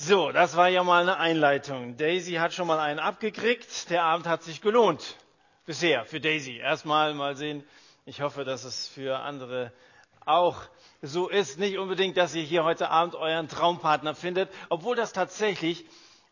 [0.00, 1.96] So, das war ja mal eine Einleitung.
[1.96, 3.90] Daisy hat schon mal einen abgekriegt.
[3.90, 5.16] Der Abend hat sich gelohnt.
[5.66, 6.58] Bisher für Daisy.
[6.58, 7.64] Erstmal mal sehen.
[8.06, 9.72] Ich hoffe, dass es für andere
[10.24, 10.62] auch
[11.02, 11.58] so ist.
[11.58, 15.84] Nicht unbedingt, dass ihr hier heute Abend euren Traumpartner findet, obwohl das tatsächlich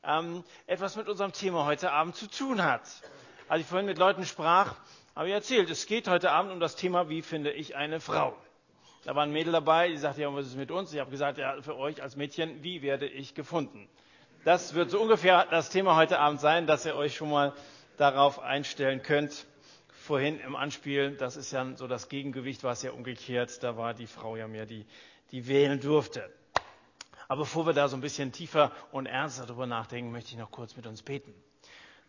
[0.05, 2.83] ähm, etwas mit unserem Thema heute Abend zu tun hat.
[3.49, 4.77] Als ich vorhin mit Leuten sprach,
[5.17, 8.37] habe ich erzählt, es geht heute Abend um das Thema, wie finde ich eine Frau.
[9.07, 10.93] Da war ein Mädel dabei, die sagte, ja, was ist mit uns?
[10.93, 13.89] Ich habe gesagt, ja, für euch als Mädchen, wie werde ich gefunden?
[14.45, 17.53] Das wird so ungefähr das Thema heute Abend sein, dass ihr euch schon mal
[17.99, 19.47] darauf einstellen könnt.
[19.93, 23.63] Vorhin im Anspiel, das ist ja so das Gegengewicht, war es ja umgekehrt.
[23.63, 24.85] Da war die Frau ja mehr die,
[25.31, 26.29] die wählen durfte.
[27.29, 30.51] Aber bevor wir da so ein bisschen tiefer und ernster darüber nachdenken, möchte ich noch
[30.51, 31.33] kurz mit uns beten.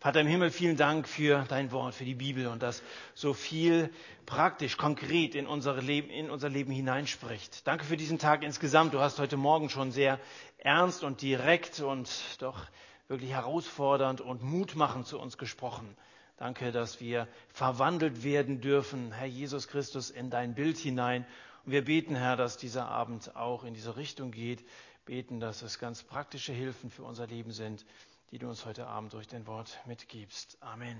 [0.00, 2.84] Vater im Himmel, vielen Dank für dein Wort, für die Bibel und das
[3.14, 3.90] so viel
[4.26, 7.66] praktisch, konkret in unser Leben, in unser Leben hineinspricht.
[7.66, 8.94] Danke für diesen Tag insgesamt.
[8.94, 10.20] Du hast heute Morgen schon sehr
[10.58, 12.64] ernst und direkt und doch
[13.08, 15.96] wirklich herausfordernd und mutmachend zu uns gesprochen.
[16.36, 21.26] Danke, dass wir verwandelt werden dürfen, Herr Jesus Christus, in dein Bild hinein.
[21.66, 24.64] Und wir beten, Herr, dass dieser Abend auch in diese Richtung geht.
[25.06, 27.84] Beten, dass es ganz praktische Hilfen für unser Leben sind
[28.30, 30.58] die du uns heute Abend durch dein Wort mitgibst.
[30.60, 30.98] Amen.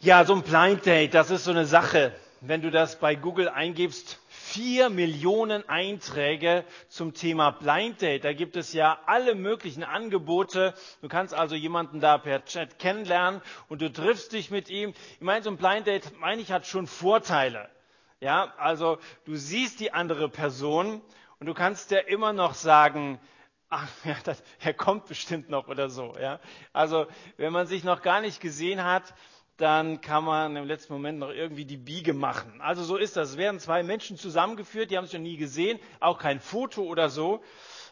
[0.00, 2.12] Ja, so ein Blind Date, das ist so eine Sache.
[2.40, 8.24] Wenn du das bei Google eingibst, vier Millionen Einträge zum Thema Blind Date.
[8.24, 10.74] Da gibt es ja alle möglichen Angebote.
[11.02, 14.92] Du kannst also jemanden da per Chat kennenlernen und du triffst dich mit ihm.
[15.14, 17.68] Ich meine, so ein Blind Date, meine ich, hat schon Vorteile.
[18.20, 21.00] Ja, also du siehst die andere Person
[21.42, 23.18] und du kannst ja immer noch sagen,
[23.68, 26.14] ach, ja, das, er kommt bestimmt noch oder so.
[26.16, 26.38] Ja?
[26.72, 29.12] Also wenn man sich noch gar nicht gesehen hat,
[29.56, 32.60] dann kann man im letzten Moment noch irgendwie die Biege machen.
[32.60, 33.30] Also so ist das.
[33.30, 37.08] Es werden zwei Menschen zusammengeführt, die haben sich noch nie gesehen, auch kein Foto oder
[37.08, 37.42] so.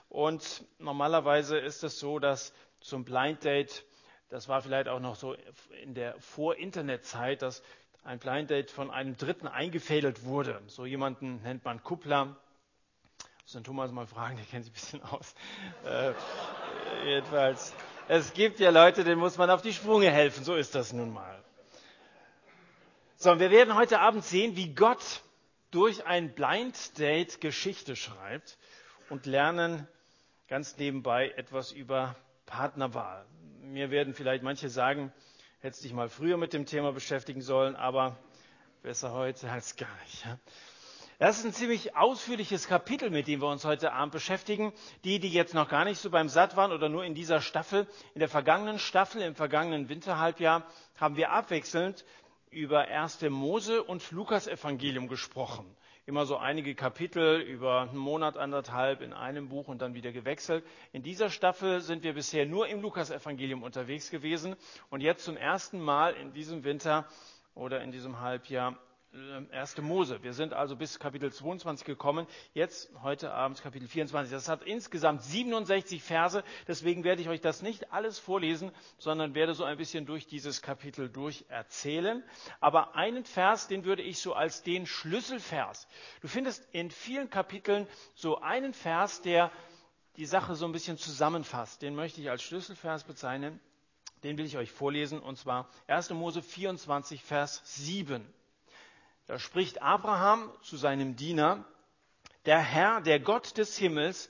[0.08, 3.84] Und normalerweise ist es so, dass zum Blind Date,
[4.28, 5.34] das war vielleicht auch noch so
[5.82, 7.64] in der Vor-Internet-Zeit, dass
[8.04, 10.62] ein Blind Date von einem Dritten eingefädelt wurde.
[10.68, 12.36] So jemanden nennt man Kuppler
[13.50, 15.34] muss den Thomas mal fragen, der kennt sich ein bisschen aus.
[15.84, 16.12] Äh,
[17.04, 17.74] jedenfalls,
[18.06, 21.12] es gibt ja Leute, denen muss man auf die Sprünge helfen, so ist das nun
[21.12, 21.42] mal.
[23.16, 25.22] So, und wir werden heute Abend sehen, wie Gott
[25.72, 28.56] durch ein Blind Date Geschichte schreibt
[29.08, 29.88] und lernen
[30.46, 32.14] ganz nebenbei etwas über
[32.46, 33.26] Partnerwahl.
[33.62, 35.12] Mir werden vielleicht manche sagen,
[35.58, 38.16] hättest dich mal früher mit dem Thema beschäftigen sollen, aber
[38.84, 40.24] besser heute als gar nicht.
[40.24, 40.38] Ja?
[41.20, 44.72] Das ist ein ziemlich ausführliches Kapitel, mit dem wir uns heute Abend beschäftigen.
[45.04, 47.86] Die, die jetzt noch gar nicht so beim Satt waren oder nur in dieser Staffel,
[48.14, 50.66] in der vergangenen Staffel, im vergangenen Winterhalbjahr,
[50.96, 52.06] haben wir abwechselnd
[52.50, 53.20] über 1.
[53.28, 55.66] Mose und Lukas Evangelium gesprochen.
[56.06, 60.64] Immer so einige Kapitel über einen Monat, anderthalb in einem Buch und dann wieder gewechselt.
[60.92, 64.56] In dieser Staffel sind wir bisher nur im Lukas Evangelium unterwegs gewesen
[64.88, 67.06] und jetzt zum ersten Mal in diesem Winter
[67.54, 68.78] oder in diesem Halbjahr
[69.12, 69.78] 1.
[69.78, 70.22] Ähm, Mose.
[70.22, 72.28] Wir sind also bis Kapitel 22 gekommen.
[72.54, 74.32] Jetzt, heute Abend, Kapitel 24.
[74.32, 76.44] Das hat insgesamt 67 Verse.
[76.68, 80.62] Deswegen werde ich euch das nicht alles vorlesen, sondern werde so ein bisschen durch dieses
[80.62, 82.22] Kapitel durch erzählen.
[82.60, 85.88] Aber einen Vers, den würde ich so als den Schlüsselvers.
[86.20, 89.50] Du findest in vielen Kapiteln so einen Vers, der
[90.16, 91.82] die Sache so ein bisschen zusammenfasst.
[91.82, 93.58] Den möchte ich als Schlüsselvers bezeichnen.
[94.22, 96.10] Den will ich euch vorlesen, und zwar 1.
[96.10, 98.24] Mose 24, Vers 7.
[99.30, 101.64] Da spricht Abraham zu seinem Diener,
[102.46, 104.28] der Herr, der Gott des Himmels,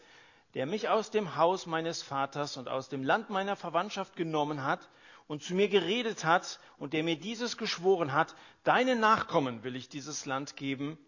[0.53, 4.91] der mich aus dem Haus meines Vaters und aus dem Land meiner Verwandtschaft genommen hat
[5.27, 9.89] und zu mir geredet hat und der mir dieses geschworen hat, deinen Nachkommen will ich
[9.89, 10.99] dieses Land geben,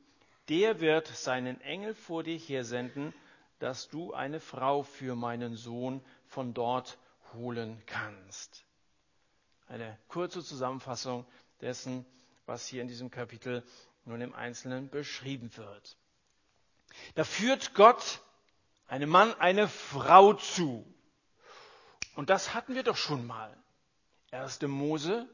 [0.48, 3.12] der wird seinen Engel vor dir hersenden,
[3.58, 6.96] dass du eine Frau für meinen Sohn von dort
[7.34, 8.64] holen kannst.
[9.68, 11.26] Eine kurze Zusammenfassung
[11.60, 12.06] dessen,
[12.52, 13.64] was hier in diesem Kapitel
[14.04, 15.96] nun im Einzelnen beschrieben wird.
[17.14, 18.20] Da führt Gott
[18.86, 20.84] einem Mann eine Frau zu.
[22.14, 23.56] Und das hatten wir doch schon mal.
[24.32, 24.60] 1.
[24.62, 25.26] Mose.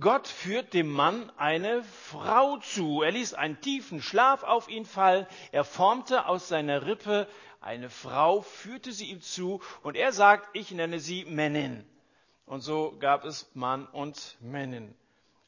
[0.00, 3.02] Gott führt dem Mann eine Frau zu.
[3.02, 5.28] Er ließ einen tiefen Schlaf auf ihn fallen.
[5.52, 7.28] Er formte aus seiner Rippe
[7.60, 11.86] eine Frau, führte sie ihm zu und er sagt, ich nenne sie Männin.
[12.46, 14.92] Und so gab es Mann und Männin.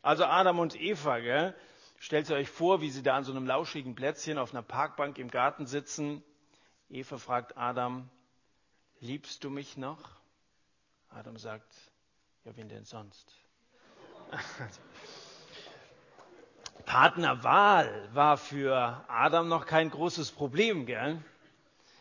[0.03, 1.55] Also Adam und Eva, gell?
[1.99, 5.19] Stellt ihr euch vor, wie sie da an so einem lauschigen Plätzchen auf einer Parkbank
[5.19, 6.23] im Garten sitzen.
[6.89, 8.09] Eva fragt Adam,
[9.01, 9.99] liebst du mich noch?
[11.11, 11.75] Adam sagt,
[12.45, 13.35] ja, wen denn sonst?
[16.87, 21.21] Partnerwahl war für Adam noch kein großes Problem, gell?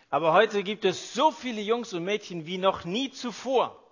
[0.09, 3.83] Aber heute gibt es so viele Jungs und Mädchen wie noch nie zuvor.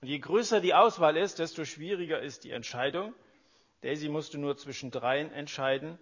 [0.00, 3.12] Und je größer die Auswahl ist, desto schwieriger ist die Entscheidung.
[3.82, 5.98] Daisy musste nur zwischen dreien entscheiden,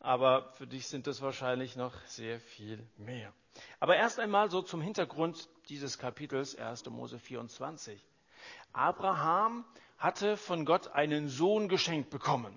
[0.00, 3.32] aber für dich sind es wahrscheinlich noch sehr viel mehr.
[3.80, 6.86] Aber erst einmal so zum Hintergrund dieses Kapitels 1.
[6.90, 8.00] Mose 24.
[8.72, 9.64] Abraham
[9.98, 12.56] hatte von Gott einen Sohn geschenkt bekommen.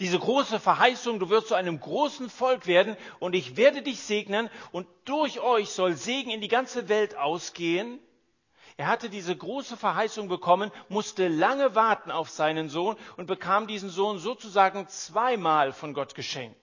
[0.00, 4.50] Diese große Verheißung, du wirst zu einem großen Volk werden und ich werde dich segnen
[4.72, 8.00] und durch euch soll Segen in die ganze Welt ausgehen.
[8.78, 13.88] Er hatte diese große Verheißung bekommen, musste lange warten auf seinen Sohn und bekam diesen
[13.88, 16.60] Sohn sozusagen zweimal von Gott geschenkt.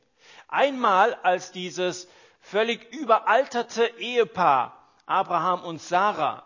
[0.48, 2.07] Einmal als dieses
[2.39, 6.45] völlig überalterte Ehepaar Abraham und Sarah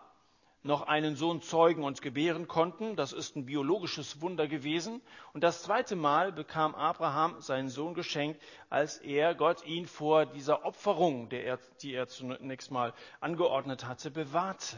[0.62, 2.96] noch einen Sohn zeugen und gebären konnten.
[2.96, 5.02] Das ist ein biologisches Wunder gewesen.
[5.32, 10.64] Und das zweite Mal bekam Abraham seinen Sohn geschenkt, als er Gott ihn vor dieser
[10.64, 14.76] Opferung, die er zunächst mal angeordnet hatte, bewahrte.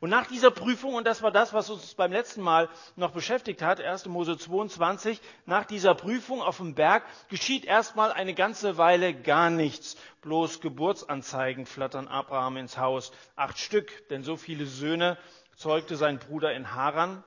[0.00, 3.62] Und nach dieser Prüfung, und das war das, was uns beim letzten Mal noch beschäftigt
[3.62, 4.06] hat, 1.
[4.06, 9.96] Mose 22, nach dieser Prüfung auf dem Berg geschieht erstmal eine ganze Weile gar nichts.
[10.22, 13.12] Bloß Geburtsanzeigen flattern Abraham ins Haus.
[13.36, 15.16] Acht Stück, denn so viele Söhne
[15.56, 17.22] zeugte sein Bruder in Haran.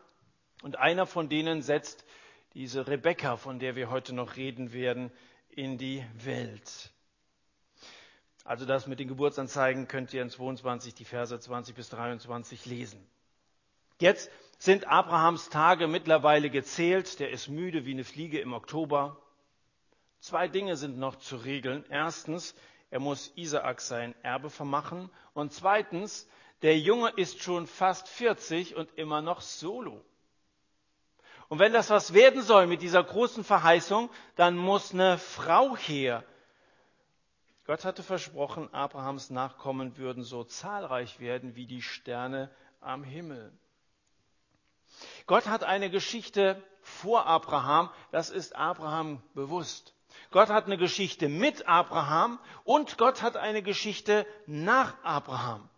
[0.61, 2.05] Und einer von denen setzt
[2.53, 5.11] diese Rebekka, von der wir heute noch reden werden,
[5.49, 6.90] in die Welt.
[8.51, 13.01] Also das mit den Geburtsanzeigen könnt ihr in 22 die Verse 20 bis 23 lesen.
[14.01, 17.21] Jetzt sind Abrahams Tage mittlerweile gezählt.
[17.21, 19.15] Der ist müde wie eine Fliege im Oktober.
[20.19, 21.85] Zwei Dinge sind noch zu regeln.
[21.87, 22.53] Erstens,
[22.89, 25.09] er muss Isaak sein Erbe vermachen.
[25.33, 26.27] Und zweitens,
[26.61, 30.03] der Junge ist schon fast 40 und immer noch solo.
[31.47, 36.25] Und wenn das was werden soll mit dieser großen Verheißung, dann muss eine Frau her,
[37.71, 42.51] Gott hatte versprochen, Abrahams Nachkommen würden so zahlreich werden wie die Sterne
[42.81, 43.49] am Himmel.
[45.25, 49.93] Gott hat eine Geschichte vor Abraham, das ist Abraham bewusst.
[50.31, 55.69] Gott hat eine Geschichte mit Abraham und Gott hat eine Geschichte nach Abraham.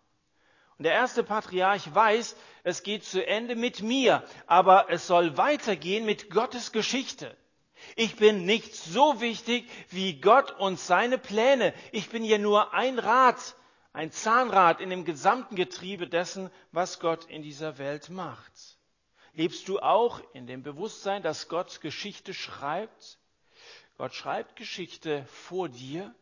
[0.79, 6.07] Und der erste Patriarch weiß, es geht zu Ende mit mir, aber es soll weitergehen
[6.07, 7.37] mit Gottes Geschichte.
[7.95, 11.73] Ich bin nicht so wichtig wie Gott und seine Pläne.
[11.91, 13.55] Ich bin hier nur ein Rad,
[13.93, 18.79] ein Zahnrad in dem gesamten Getriebe dessen, was Gott in dieser Welt macht.
[19.33, 23.17] Lebst du auch in dem Bewusstsein, dass Gott Geschichte schreibt?
[23.97, 26.13] Gott schreibt Geschichte vor dir,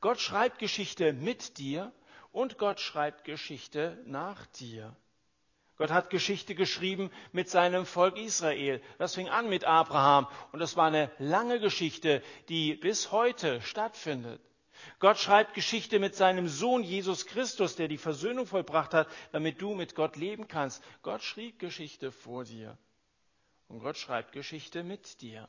[0.00, 1.92] Gott schreibt Geschichte mit dir
[2.32, 4.94] und Gott schreibt Geschichte nach dir.
[5.76, 8.80] Gott hat Geschichte geschrieben mit seinem Volk Israel.
[8.98, 14.40] Das fing an mit Abraham und es war eine lange Geschichte, die bis heute stattfindet.
[14.98, 19.74] Gott schreibt Geschichte mit seinem Sohn Jesus Christus, der die Versöhnung vollbracht hat, damit du
[19.74, 20.82] mit Gott leben kannst.
[21.02, 22.78] Gott schrieb Geschichte vor dir
[23.68, 25.48] und Gott schreibt Geschichte mit dir.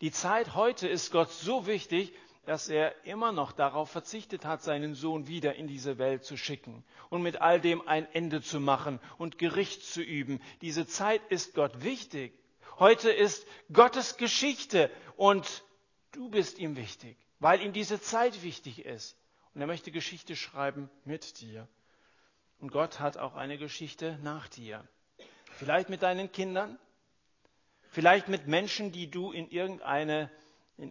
[0.00, 2.12] Die Zeit heute ist Gott so wichtig,
[2.48, 6.82] dass er immer noch darauf verzichtet hat, seinen Sohn wieder in diese Welt zu schicken
[7.10, 10.40] und mit all dem ein Ende zu machen und Gericht zu üben.
[10.62, 12.32] Diese Zeit ist Gott wichtig.
[12.78, 15.62] Heute ist Gottes Geschichte und
[16.12, 19.18] du bist ihm wichtig, weil ihm diese Zeit wichtig ist.
[19.52, 21.68] Und er möchte Geschichte schreiben mit dir.
[22.60, 24.88] Und Gott hat auch eine Geschichte nach dir.
[25.52, 26.78] Vielleicht mit deinen Kindern,
[27.90, 30.30] vielleicht mit Menschen, die du in irgendeine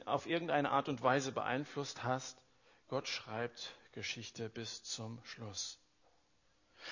[0.05, 2.37] auf irgendeine Art und Weise beeinflusst hast.
[2.87, 5.79] Gott schreibt Geschichte bis zum Schluss.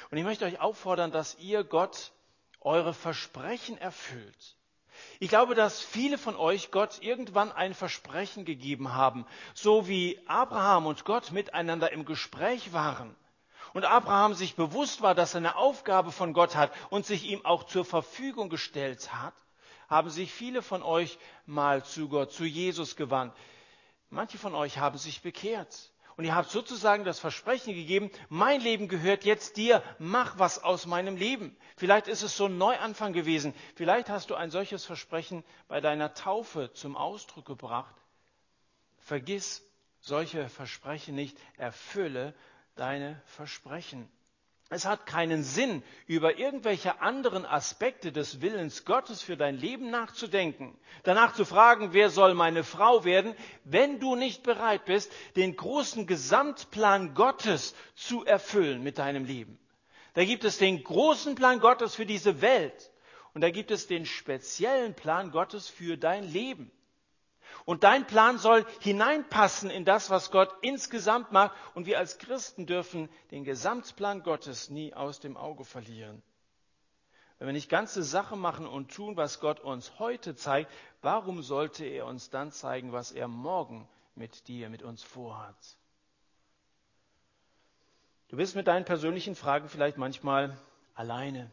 [0.09, 2.11] Und ich möchte euch auffordern, dass ihr Gott
[2.59, 4.57] eure Versprechen erfüllt.
[5.19, 10.87] Ich glaube, dass viele von euch Gott irgendwann ein Versprechen gegeben haben, so wie Abraham
[10.87, 13.15] und Gott miteinander im Gespräch waren.
[13.73, 17.45] Und Abraham sich bewusst war, dass er eine Aufgabe von Gott hat und sich ihm
[17.45, 19.33] auch zur Verfügung gestellt hat
[19.89, 23.33] haben sich viele von euch mal zu Gott, zu Jesus gewandt.
[24.09, 25.91] Manche von euch haben sich bekehrt.
[26.17, 30.85] Und ihr habt sozusagen das Versprechen gegeben, mein Leben gehört jetzt dir, mach was aus
[30.85, 31.57] meinem Leben.
[31.75, 33.53] Vielleicht ist es so ein Neuanfang gewesen.
[33.75, 37.93] Vielleicht hast du ein solches Versprechen bei deiner Taufe zum Ausdruck gebracht.
[38.97, 39.61] Vergiss
[39.99, 42.33] solche Versprechen nicht, erfülle
[42.75, 44.09] deine Versprechen.
[44.69, 50.75] Es hat keinen Sinn, über irgendwelche anderen Aspekte des Willens Gottes für dein Leben nachzudenken,
[51.03, 56.07] danach zu fragen, wer soll meine Frau werden, wenn du nicht bereit bist, den großen
[56.07, 59.59] Gesamtplan Gottes zu erfüllen mit deinem Leben.
[60.15, 62.91] Da gibt es den großen Plan Gottes für diese Welt
[63.35, 66.71] und da gibt es den speziellen Plan Gottes für dein Leben.
[67.65, 71.55] Und dein Plan soll hineinpassen in das, was Gott insgesamt macht.
[71.73, 76.21] Und wir als Christen dürfen den Gesamtplan Gottes nie aus dem Auge verlieren.
[77.37, 80.71] Wenn wir nicht ganze Sache machen und tun, was Gott uns heute zeigt,
[81.01, 85.77] warum sollte er uns dann zeigen, was er morgen mit dir, mit uns vorhat?
[88.29, 90.57] Du bist mit deinen persönlichen Fragen vielleicht manchmal
[90.93, 91.51] alleine.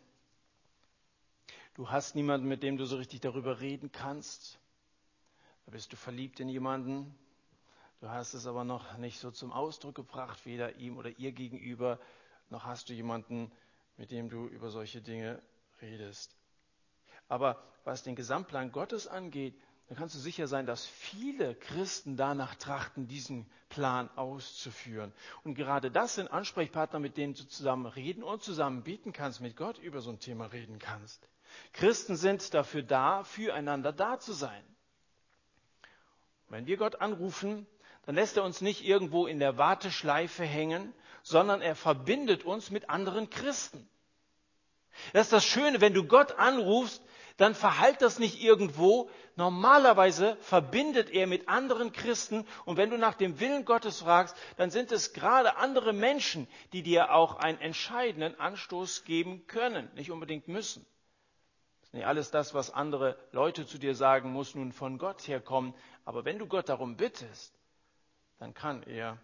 [1.75, 4.59] Du hast niemanden, mit dem du so richtig darüber reden kannst.
[5.66, 7.14] Da bist du verliebt in jemanden.
[8.00, 12.00] Du hast es aber noch nicht so zum Ausdruck gebracht, weder ihm oder ihr gegenüber,
[12.50, 13.50] noch hast du jemanden,
[13.97, 15.40] mit dem du über solche Dinge
[15.81, 16.37] redest.
[17.28, 19.54] Aber was den Gesamtplan Gottes angeht,
[19.88, 25.12] dann kannst du sicher sein, dass viele Christen danach trachten, diesen Plan auszuführen.
[25.45, 29.57] Und gerade das sind Ansprechpartner, mit denen du zusammen reden und zusammen beten kannst, mit
[29.57, 31.28] Gott über so ein Thema reden kannst.
[31.73, 34.64] Christen sind dafür da, füreinander da zu sein.
[36.52, 37.66] Wenn wir Gott anrufen,
[38.04, 40.92] dann lässt er uns nicht irgendwo in der Warteschleife hängen,
[41.23, 43.88] sondern er verbindet uns mit anderen Christen.
[45.14, 47.02] Das ist das Schöne, wenn du Gott anrufst,
[47.38, 49.09] dann verhalt das nicht irgendwo.
[49.37, 54.71] Normalerweise verbindet er mit anderen Christen und wenn du nach dem Willen Gottes fragst, dann
[54.71, 60.49] sind es gerade andere Menschen, die dir auch einen entscheidenden Anstoß geben können, nicht unbedingt
[60.49, 60.85] müssen.
[61.94, 65.75] Nicht alles das, was andere Leute zu dir sagen, muss nun von Gott herkommen.
[66.04, 67.54] Aber wenn du Gott darum bittest,
[68.38, 69.18] dann kann er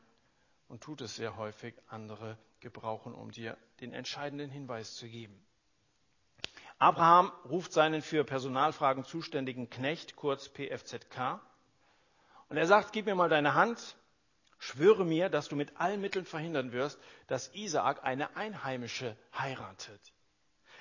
[0.68, 5.44] und tut es sehr häufig andere gebrauchen, um dir den entscheidenden Hinweis zu geben.
[6.78, 11.40] Abraham ruft seinen für Personalfragen zuständigen Knecht, kurz PFZK,
[12.48, 13.96] und er sagt, gib mir mal deine Hand,
[14.58, 20.00] schwöre mir, dass du mit allen Mitteln verhindern wirst, dass Isaak eine Einheimische heiratet.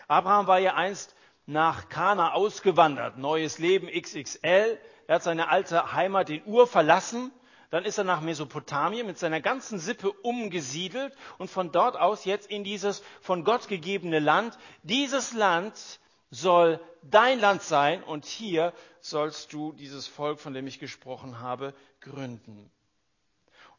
[0.07, 4.79] Abraham war ja einst nach Kana ausgewandert, neues Leben XXL.
[5.07, 7.31] Er hat seine alte Heimat in Ur verlassen.
[7.69, 12.49] Dann ist er nach Mesopotamien mit seiner ganzen Sippe umgesiedelt und von dort aus jetzt
[12.49, 14.57] in dieses von Gott gegebene Land.
[14.83, 15.99] Dieses Land
[16.29, 21.73] soll dein Land sein und hier sollst du dieses Volk, von dem ich gesprochen habe,
[21.99, 22.71] gründen.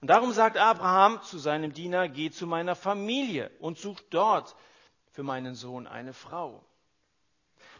[0.00, 4.54] Und darum sagt Abraham zu seinem Diener, geh zu meiner Familie und such dort
[5.12, 6.62] für meinen Sohn eine Frau.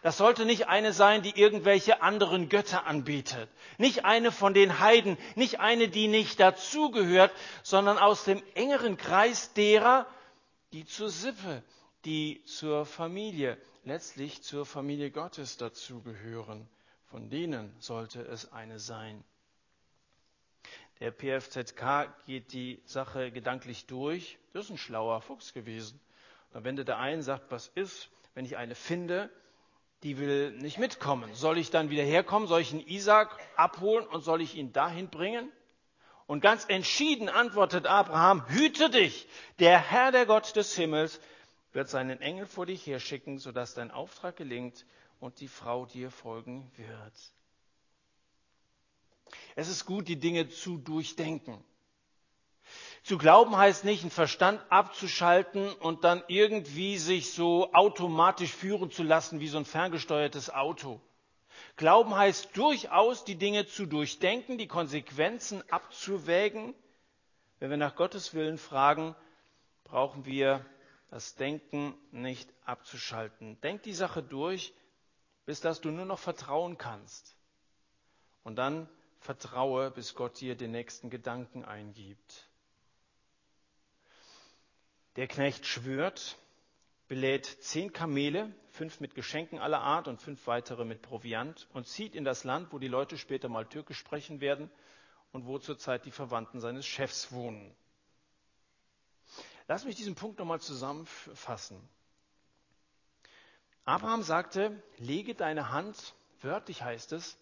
[0.03, 3.49] Das sollte nicht eine sein, die irgendwelche anderen Götter anbietet.
[3.79, 9.53] Nicht eine von den Heiden, nicht eine, die nicht dazugehört, sondern aus dem engeren Kreis
[9.55, 10.07] derer,
[10.73, 11.63] die zur Sippe,
[12.05, 16.69] die zur Familie, letztlich zur Familie Gottes dazugehören.
[17.07, 19.25] Von denen sollte es eine sein.
[21.01, 24.39] Der PFZK geht die Sache gedanklich durch.
[24.53, 26.01] Das ist ein schlauer Fuchs gewesen.
[26.53, 29.31] Dann wendet er ein, sagt, was ist, wenn ich eine finde,
[30.03, 31.35] die will nicht mitkommen.
[31.35, 32.49] Soll ich dann wieder herkommen?
[32.49, 35.51] Soll ich einen Isaac abholen und soll ich ihn dahin bringen?
[36.27, 39.27] Und ganz entschieden antwortet Abraham, hüte dich,
[39.59, 41.21] der Herr, der Gott des Himmels,
[41.73, 44.85] wird seinen Engel vor dich herschicken, sodass dein Auftrag gelingt
[45.21, 47.33] und die Frau dir folgen wird.
[49.57, 51.65] Es ist gut, die Dinge zu durchdenken.
[53.03, 59.03] Zu glauben heißt nicht, den Verstand abzuschalten und dann irgendwie sich so automatisch führen zu
[59.03, 61.01] lassen wie so ein ferngesteuertes Auto.
[61.77, 66.75] Glauben heißt durchaus, die Dinge zu durchdenken, die Konsequenzen abzuwägen.
[67.59, 69.15] Wenn wir nach Gottes Willen fragen,
[69.85, 70.65] brauchen wir
[71.11, 73.61] das Denken nicht abzuschalten.
[73.63, 74.75] Denk die Sache durch,
[75.47, 77.37] bis dass du nur noch vertrauen kannst.
[78.45, 78.89] Und dann
[79.21, 82.48] vertraue, bis Gott dir den nächsten Gedanken eingibt.
[85.19, 86.39] Der Knecht schwört,
[87.09, 92.15] belädt zehn Kamele, fünf mit Geschenken aller Art und fünf weitere mit Proviant und zieht
[92.15, 94.71] in das Land, wo die Leute später mal Türkisch sprechen werden
[95.33, 97.75] und wo zurzeit die Verwandten seines Chefs wohnen.
[99.67, 101.81] Lass mich diesen Punkt nochmal zusammenfassen.
[103.85, 107.37] Abraham sagte, lege deine Hand, wörtlich heißt es,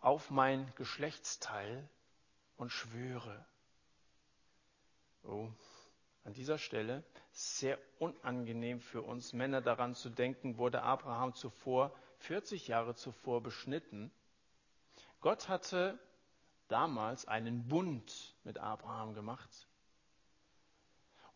[0.00, 1.88] auf mein Geschlechtsteil
[2.56, 3.46] und schwöre.
[5.22, 5.48] Oh,
[6.24, 12.68] an dieser Stelle sehr unangenehm für uns Männer daran zu denken, wurde Abraham zuvor, 40
[12.68, 14.10] Jahre zuvor beschnitten.
[15.20, 15.98] Gott hatte
[16.68, 19.66] damals einen Bund mit Abraham gemacht.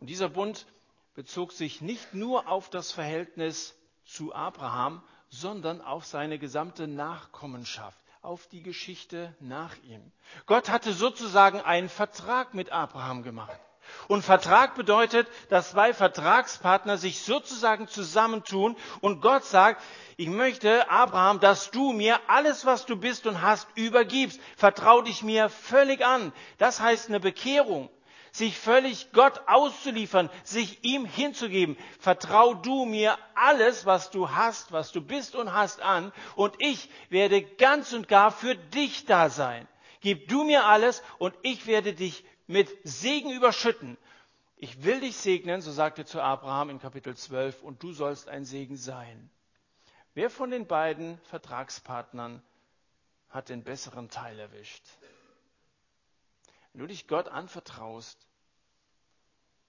[0.00, 0.66] Und dieser Bund
[1.14, 3.74] bezog sich nicht nur auf das Verhältnis
[4.04, 10.12] zu Abraham, sondern auf seine gesamte Nachkommenschaft, auf die Geschichte nach ihm.
[10.46, 13.58] Gott hatte sozusagen einen Vertrag mit Abraham gemacht.
[14.08, 19.82] Und Vertrag bedeutet, dass zwei Vertragspartner sich sozusagen zusammentun und Gott sagt,
[20.16, 24.40] ich möchte, Abraham, dass du mir alles, was du bist und hast, übergibst.
[24.56, 26.32] Vertrau dich mir völlig an.
[26.58, 27.90] Das heißt eine Bekehrung.
[28.30, 31.76] Sich völlig Gott auszuliefern, sich ihm hinzugeben.
[32.00, 36.90] Vertrau du mir alles, was du hast, was du bist und hast an und ich
[37.10, 39.68] werde ganz und gar für dich da sein.
[40.00, 43.96] Gib du mir alles und ich werde dich mit Segen überschütten.
[44.56, 48.44] Ich will dich segnen, so sagte zu Abraham in Kapitel 12, und du sollst ein
[48.44, 49.30] Segen sein.
[50.14, 52.42] Wer von den beiden Vertragspartnern
[53.28, 54.84] hat den besseren Teil erwischt?
[56.72, 58.18] Wenn du dich Gott anvertraust,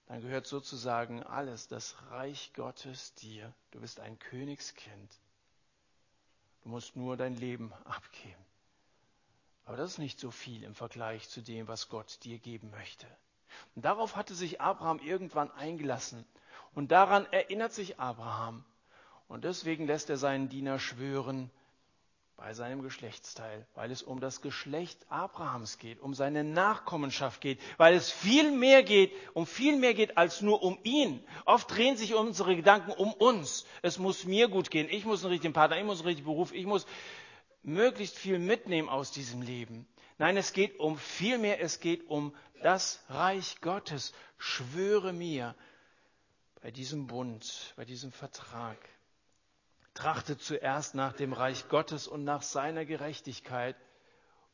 [0.06, 3.52] dann gehört sozusagen alles, das Reich Gottes dir.
[3.72, 5.10] Du bist ein Königskind.
[6.62, 8.45] Du musst nur dein Leben abgeben.
[9.66, 13.06] Aber das ist nicht so viel im Vergleich zu dem, was Gott dir geben möchte.
[13.74, 16.24] Und darauf hatte sich Abraham irgendwann eingelassen.
[16.74, 18.64] Und daran erinnert sich Abraham.
[19.28, 21.50] Und deswegen lässt er seinen Diener schwören
[22.36, 27.94] bei seinem Geschlechtsteil, weil es um das Geschlecht Abrahams geht, um seine Nachkommenschaft geht, weil
[27.94, 31.24] es viel mehr geht, um viel mehr geht als nur um ihn.
[31.46, 33.64] Oft drehen sich unsere Gedanken um uns.
[33.80, 36.52] Es muss mir gut gehen, ich muss einen richtigen Partner, ich muss einen richtigen Beruf,
[36.52, 36.86] ich muss
[37.66, 39.86] möglichst viel mitnehmen aus diesem Leben.
[40.18, 44.14] Nein, es geht um viel mehr, es geht um das Reich Gottes.
[44.38, 45.54] Schwöre mir
[46.62, 48.78] bei diesem Bund, bei diesem Vertrag.
[49.94, 53.76] Trachtet zuerst nach dem Reich Gottes und nach seiner Gerechtigkeit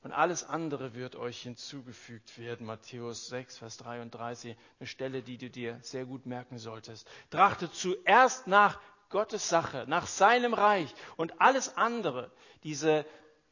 [0.03, 2.67] und alles andere wird euch hinzugefügt werden.
[2.67, 7.09] Matthäus 6, Vers 33, eine Stelle, die du dir sehr gut merken solltest.
[7.31, 8.81] Trachtet zuerst nach
[9.13, 12.33] Gottes Sache, nach seinem Reich und alles andere,
[12.65, 13.07] diese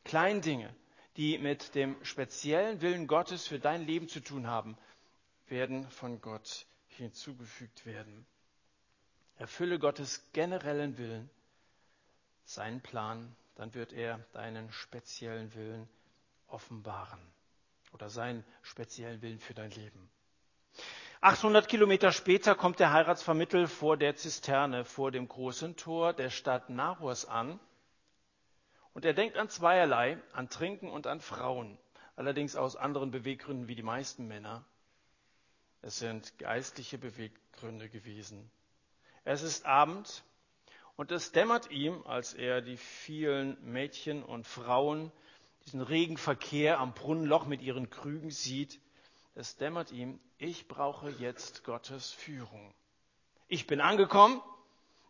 [0.04, 0.74] kleinen Dinge,
[1.16, 4.76] die mit dem speziellen Willen Gottes für dein Leben zu tun haben,
[5.46, 8.26] werden von Gott hinzugefügt werden.
[9.36, 11.30] Erfülle Gottes generellen Willen,
[12.44, 15.88] seinen Plan, dann wird er deinen speziellen Willen
[16.48, 17.20] offenbaren
[17.92, 20.10] oder seinen speziellen Willen für dein Leben.
[21.22, 26.70] 800 Kilometer später kommt der Heiratsvermittel vor der Zisterne, vor dem großen Tor der Stadt
[26.70, 27.60] Nahors an.
[28.94, 31.76] Und er denkt an zweierlei, an Trinken und an Frauen,
[32.16, 34.64] allerdings aus anderen Beweggründen wie die meisten Männer.
[35.82, 38.50] Es sind geistliche Beweggründe gewesen.
[39.24, 40.24] Es ist Abend
[40.96, 45.12] und es dämmert ihm, als er die vielen Mädchen und Frauen,
[45.66, 48.80] diesen regen Verkehr am Brunnenloch mit ihren Krügen sieht,
[49.34, 52.74] es dämmert ihm, ich brauche jetzt Gottes Führung.
[53.48, 54.40] Ich bin angekommen,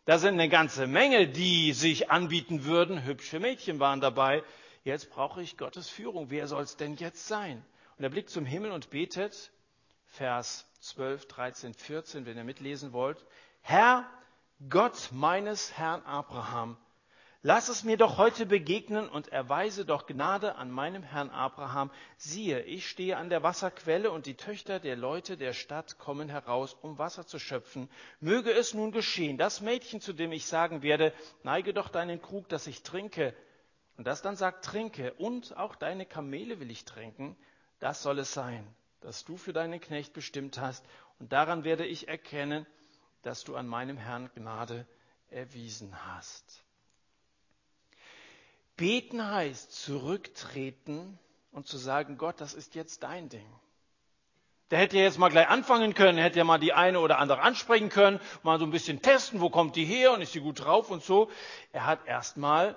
[0.05, 4.43] da sind eine ganze Menge, die sich anbieten würden, hübsche Mädchen waren dabei,
[4.83, 7.63] jetzt brauche ich Gottes Führung, wer soll es denn jetzt sein?
[7.97, 9.51] Und er blickt zum Himmel und betet,
[10.07, 13.23] Vers 12, 13, 14, wenn ihr mitlesen wollt,
[13.61, 14.09] Herr,
[14.69, 16.77] Gott meines Herrn Abraham,
[17.43, 21.89] Lass es mir doch heute begegnen und erweise doch Gnade an meinem Herrn Abraham.
[22.15, 26.77] Siehe, ich stehe an der Wasserquelle und die Töchter der Leute der Stadt kommen heraus,
[26.83, 27.89] um Wasser zu schöpfen.
[28.19, 32.47] Möge es nun geschehen, das Mädchen, zu dem ich sagen werde, neige doch deinen Krug,
[32.47, 33.33] dass ich trinke,
[33.97, 37.35] und das dann sagt, trinke, und auch deine Kamele will ich trinken,
[37.79, 38.67] das soll es sein,
[38.99, 40.85] dass du für deinen Knecht bestimmt hast,
[41.17, 42.67] und daran werde ich erkennen,
[43.23, 44.85] dass du an meinem Herrn Gnade
[45.31, 46.63] erwiesen hast.
[48.81, 51.19] Beten heißt zurücktreten
[51.51, 53.45] und zu sagen, Gott, das ist jetzt dein Ding.
[54.71, 57.41] Der hätte ja jetzt mal gleich anfangen können, hätte ja mal die eine oder andere
[57.41, 60.61] ansprechen können, mal so ein bisschen testen, wo kommt die her und ist sie gut
[60.65, 61.29] drauf und so.
[61.71, 62.75] Er hat erstmal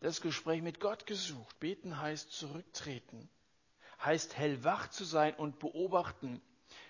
[0.00, 1.60] das Gespräch mit Gott gesucht.
[1.60, 3.28] Beten heißt zurücktreten,
[4.02, 6.40] heißt hellwach zu sein und beobachten.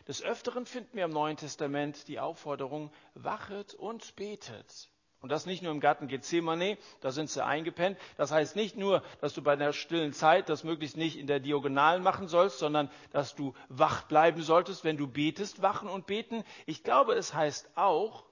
[0.07, 4.91] Des Öfteren finden wir im Neuen Testament die Aufforderung, wachet und betet.
[5.25, 7.97] Und das nicht nur im Garten Gethsemane, da sind sie eingepennt.
[8.19, 11.41] Das heißt nicht nur, dass du bei der stillen Zeit das möglichst nicht in der
[11.41, 16.45] Diagonalen machen sollst, sondern dass du wach bleiben solltest, wenn du betest, wachen und beten.
[16.67, 18.25] Ich glaube, es heißt auch,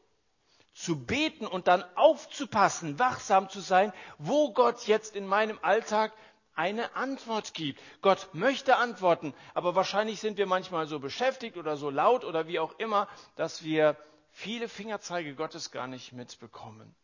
[0.75, 6.13] zu beten und dann aufzupassen, wachsam zu sein, wo Gott jetzt in meinem Alltag
[6.55, 7.81] eine Antwort gibt.
[8.03, 12.59] Gott möchte antworten, aber wahrscheinlich sind wir manchmal so beschäftigt oder so laut oder wie
[12.59, 13.97] auch immer, dass wir
[14.33, 16.95] viele Fingerzeige Gottes gar nicht mitbekommen.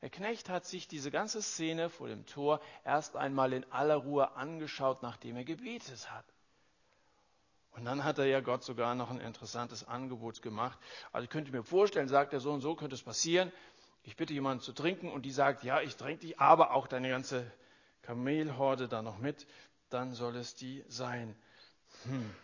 [0.00, 4.36] Der Knecht hat sich diese ganze Szene vor dem Tor erst einmal in aller Ruhe
[4.36, 6.26] angeschaut, nachdem er gebetet hat.
[7.70, 10.78] Und dann hat er ja Gott sogar noch ein interessantes Angebot gemacht.
[11.12, 13.50] Also ich könnte mir vorstellen, sagt er so und so, könnte es passieren.
[14.02, 17.08] Ich bitte jemanden zu trinken und die sagt, ja, ich trinke dich, aber auch deine
[17.08, 17.50] ganze
[18.02, 19.46] Kamelhorde da noch mit.
[19.88, 21.34] Dann soll es die sein.
[22.04, 22.34] Hm.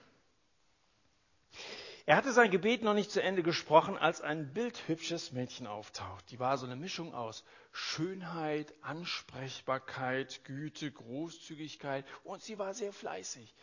[2.11, 6.29] Er hatte sein Gebet noch nicht zu Ende gesprochen, als ein bildhübsches Mädchen auftaucht.
[6.33, 13.55] Die war so eine Mischung aus Schönheit, Ansprechbarkeit, Güte, Großzügigkeit und sie war sehr fleißig.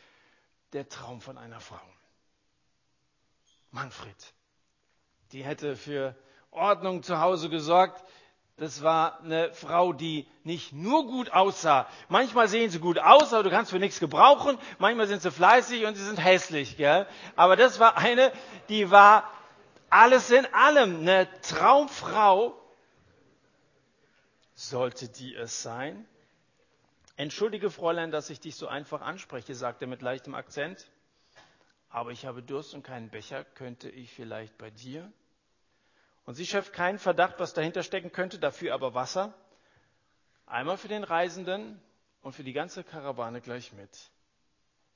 [0.71, 1.81] Der Traum von einer Frau.
[3.71, 4.15] Manfred.
[5.33, 6.15] Die hätte für
[6.49, 8.01] Ordnung zu Hause gesorgt.
[8.57, 11.87] Das war eine Frau, die nicht nur gut aussah.
[12.09, 14.57] Manchmal sehen sie gut aus, aber du kannst für nichts gebrauchen.
[14.79, 16.75] Manchmal sind sie fleißig und sie sind hässlich.
[16.75, 17.05] Gell?
[17.35, 18.31] Aber das war eine,
[18.67, 19.31] die war
[19.91, 21.01] alles in allem.
[21.01, 22.59] Eine Traumfrau
[24.55, 26.07] sollte die es sein.
[27.15, 30.87] Entschuldige, Fräulein, dass ich dich so einfach anspreche, sagte er mit leichtem Akzent.
[31.89, 33.43] Aber ich habe Durst und keinen Becher.
[33.43, 35.11] Könnte ich vielleicht bei dir?
[36.27, 39.33] Und sie schöpft keinen Verdacht, was dahinter stecken könnte, dafür aber Wasser.
[40.45, 41.81] Einmal für den Reisenden
[42.21, 43.97] und für die ganze Karawane gleich mit.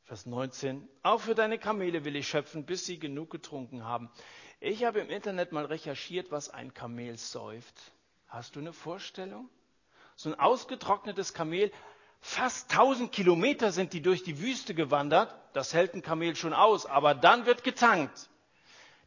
[0.04, 0.86] Vers 19.
[1.04, 4.12] Auch für deine Kamele will ich schöpfen, bis sie genug getrunken haben.
[4.60, 7.80] Ich habe im Internet mal recherchiert, was ein Kamel säuft.
[8.28, 9.50] Hast du eine Vorstellung?
[10.18, 11.72] So ein ausgetrocknetes Kamel,
[12.20, 15.34] fast 1000 Kilometer sind die durch die Wüste gewandert.
[15.54, 18.30] Das hält ein Kamel schon aus, aber dann wird getankt.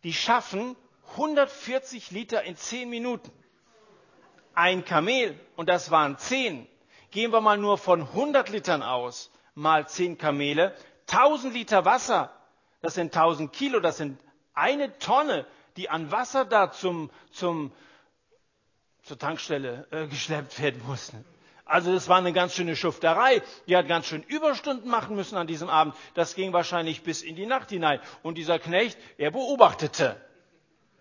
[0.05, 0.75] Die schaffen
[1.15, 3.31] 140 Liter in 10 Minuten.
[4.55, 6.67] Ein Kamel, und das waren 10.
[7.11, 10.75] Gehen wir mal nur von 100 Litern aus, mal 10 Kamele,
[11.11, 12.31] 1000 Liter Wasser,
[12.83, 14.19] das sind 1000 Kilo, das sind
[14.53, 15.47] eine Tonne,
[15.77, 17.73] die an Wasser da zum, zum,
[19.03, 21.25] zur Tankstelle äh, geschleppt werden mussten.
[21.67, 23.43] Also das war eine ganz schöne Schufterei.
[23.67, 25.95] Die hat ganz schön Überstunden machen müssen an diesem Abend.
[26.13, 28.01] Das ging wahrscheinlich bis in die Nacht hinein.
[28.23, 30.21] Und dieser Knecht, er beobachtete.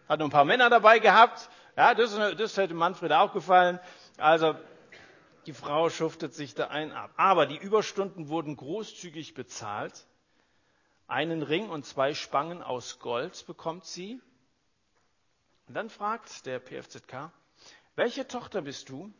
[0.08, 1.50] Hat noch ein paar Männer dabei gehabt.
[1.76, 3.80] Ja, das, das hätte Manfred auch gefallen.
[4.18, 4.56] Also,
[5.46, 7.12] die Frau schuftet sich da ein ab.
[7.18, 10.06] Aber die Überstunden wurden großzügig bezahlt.
[11.08, 14.22] Einen Ring und zwei Spangen aus Gold bekommt sie.
[15.68, 17.32] Und dann fragt der PFZK,
[17.96, 19.13] welche Tochter bist du?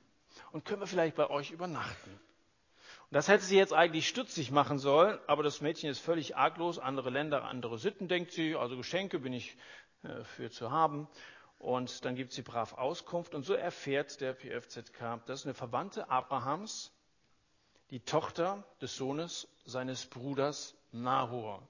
[0.52, 2.20] Und können wir vielleicht bei euch übernachten?
[3.14, 6.80] Und das hätte sie jetzt eigentlich stützig machen sollen, aber das Mädchen ist völlig arglos.
[6.80, 8.56] Andere Länder, andere Sitten, denkt sie.
[8.56, 9.56] Also Geschenke bin ich
[10.24, 11.08] für zu haben.
[11.60, 13.34] Und dann gibt sie brav Auskunft.
[13.34, 16.92] Und so erfährt der PFZK, das ist eine Verwandte Abrahams,
[17.90, 21.66] die Tochter des Sohnes seines Bruders Nahor.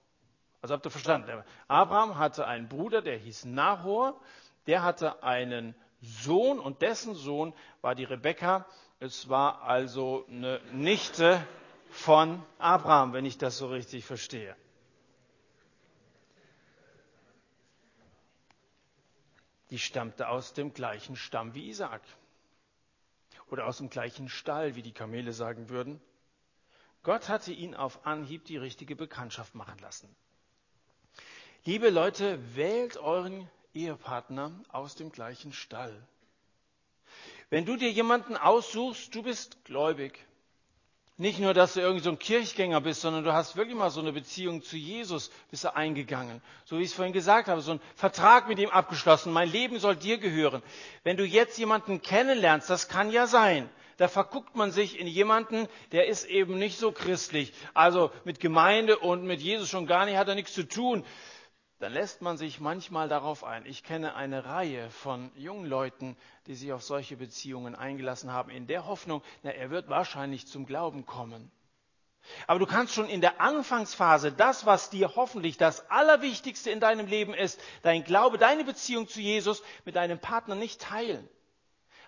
[0.62, 1.44] Also habt ihr verstanden?
[1.68, 4.20] Abraham hatte einen Bruder, der hieß Nahor.
[4.66, 8.66] Der hatte einen Sohn und dessen Sohn war die Rebekka.
[9.00, 11.46] Es war also eine Nichte
[11.90, 14.56] von Abraham, wenn ich das so richtig verstehe.
[19.74, 22.04] Die stammte aus dem gleichen Stamm wie Isaak.
[23.50, 26.00] Oder aus dem gleichen Stall, wie die Kamele sagen würden.
[27.02, 30.16] Gott hatte ihn auf Anhieb die richtige Bekanntschaft machen lassen.
[31.66, 36.08] Liebe Leute, wählt euren Ehepartner aus dem gleichen Stall.
[37.50, 40.24] Wenn du dir jemanden aussuchst, du bist gläubig,
[41.18, 44.00] nicht nur, dass du irgendwie so ein Kirchgänger bist, sondern du hast wirklich mal so
[44.02, 46.42] eine Beziehung zu Jesus, bist du eingegangen.
[46.66, 49.32] So wie ich es vorhin gesagt habe, so ein Vertrag mit ihm abgeschlossen.
[49.32, 50.64] Mein Leben soll dir gehören.
[51.04, 53.70] Wenn du jetzt jemanden kennenlernst, das kann ja sein.
[53.98, 57.54] Da verguckt man sich in jemanden, der ist eben nicht so christlich.
[57.76, 61.06] Also mit Gemeinde und mit Jesus schon gar nicht hat er nichts zu tun
[61.84, 63.66] dann lässt man sich manchmal darauf ein.
[63.66, 66.16] Ich kenne eine Reihe von jungen Leuten,
[66.48, 70.66] die sich auf solche Beziehungen eingelassen haben, in der Hoffnung, na, er wird wahrscheinlich zum
[70.66, 71.52] Glauben kommen.
[72.48, 77.06] Aber du kannst schon in der Anfangsphase das, was dir hoffentlich das Allerwichtigste in deinem
[77.06, 81.28] Leben ist, dein Glaube, deine Beziehung zu Jesus mit deinem Partner nicht teilen.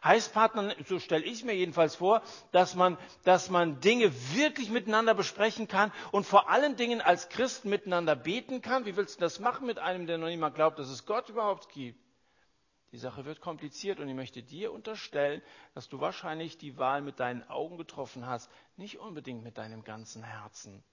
[0.05, 5.15] Heißt Partner, so stelle ich mir jedenfalls vor, dass man, dass man Dinge wirklich miteinander
[5.15, 8.85] besprechen kann und vor allen Dingen als Christen miteinander beten kann.
[8.85, 11.69] Wie willst du das machen mit einem, der noch mal glaubt, dass es Gott überhaupt
[11.69, 11.99] gibt?
[12.91, 15.41] Die Sache wird kompliziert und ich möchte dir unterstellen,
[15.73, 20.23] dass du wahrscheinlich die Wahl mit deinen Augen getroffen hast, nicht unbedingt mit deinem ganzen
[20.23, 20.83] Herzen.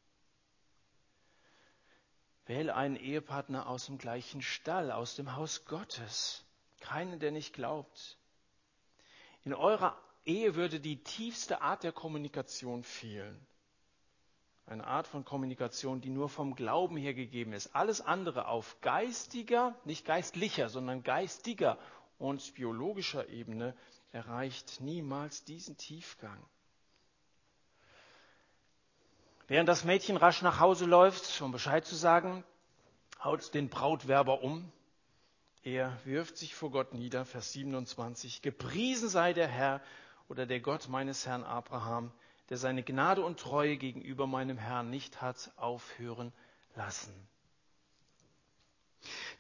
[2.47, 6.47] Wähle einen Ehepartner aus dem gleichen Stall, aus dem Haus Gottes.
[6.81, 8.17] Keinen, der nicht glaubt.
[9.45, 13.45] In eurer Ehe würde die tiefste Art der Kommunikation fehlen.
[14.67, 17.75] Eine Art von Kommunikation, die nur vom Glauben her gegeben ist.
[17.75, 21.77] Alles andere auf geistiger, nicht geistlicher, sondern geistiger
[22.19, 23.75] und biologischer Ebene
[24.13, 26.39] erreicht niemals diesen Tiefgang.
[29.49, 32.45] Während das Mädchen rasch nach Hause läuft, um Bescheid zu sagen,
[33.23, 34.71] haut den Brautwerber um
[35.65, 38.43] er wirft sich vor Gott nieder, Vers 27.
[38.43, 39.81] Gepriesen sei der Herr
[40.29, 42.11] oder der Gott meines Herrn Abraham,
[42.51, 46.33] der seine Gnade und Treue gegenüber meinem Herrn nicht hat aufhören
[46.75, 47.13] lassen.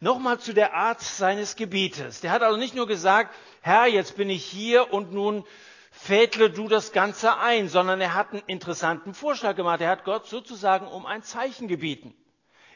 [0.00, 2.20] Nochmal zu der Art seines Gebetes.
[2.20, 5.44] Der hat also nicht nur gesagt, Herr, jetzt bin ich hier und nun
[5.92, 9.80] fädle du das Ganze ein, sondern er hat einen interessanten Vorschlag gemacht.
[9.80, 12.14] Er hat Gott sozusagen um ein Zeichen gebeten.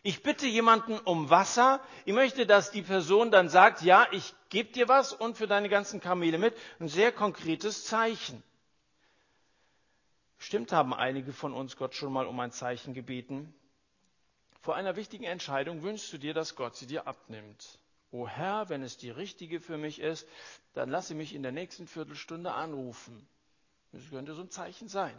[0.06, 1.80] Ich bitte jemanden um Wasser.
[2.04, 5.68] Ich möchte, dass die Person dann sagt, ja, ich gebe dir was und für deine
[5.68, 6.56] ganzen Kamele mit.
[6.78, 8.40] Ein sehr konkretes Zeichen.
[10.38, 13.52] Stimmt haben einige von uns Gott schon mal um ein Zeichen gebeten.
[14.60, 17.80] Vor einer wichtigen Entscheidung wünschst du dir, dass Gott sie dir abnimmt.
[18.12, 20.28] O Herr, wenn es die richtige für mich ist,
[20.74, 23.26] dann lasse mich in der nächsten Viertelstunde anrufen.
[23.90, 25.18] Das könnte so ein Zeichen sein.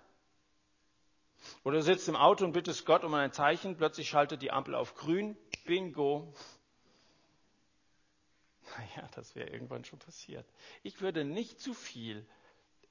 [1.63, 4.75] Oder du sitzt im Auto und bittest Gott um ein Zeichen, plötzlich schaltet die Ampel
[4.75, 5.37] auf grün.
[5.65, 6.33] Bingo.
[8.77, 10.45] Naja, das wäre irgendwann schon passiert.
[10.83, 12.25] Ich würde nicht zu viel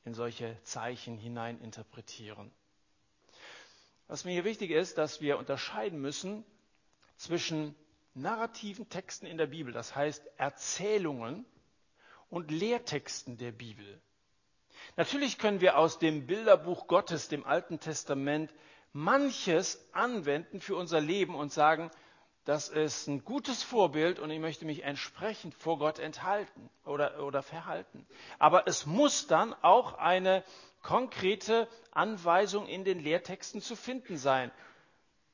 [0.04, 2.50] in solche Zeichen hinein interpretieren.
[4.08, 6.44] Was mir hier wichtig ist, dass wir unterscheiden müssen
[7.16, 7.74] zwischen
[8.14, 11.44] narrativen Texten in der Bibel, das heißt Erzählungen
[12.30, 14.00] und Lehrtexten der Bibel.
[14.96, 18.52] Natürlich können wir aus dem Bilderbuch Gottes, dem Alten Testament,
[18.92, 21.90] manches anwenden für unser Leben und sagen,
[22.46, 27.42] das ist ein gutes Vorbild und ich möchte mich entsprechend vor Gott enthalten oder, oder
[27.42, 28.06] verhalten.
[28.38, 30.44] Aber es muss dann auch eine
[30.82, 34.52] konkrete Anweisung in den Lehrtexten zu finden sein.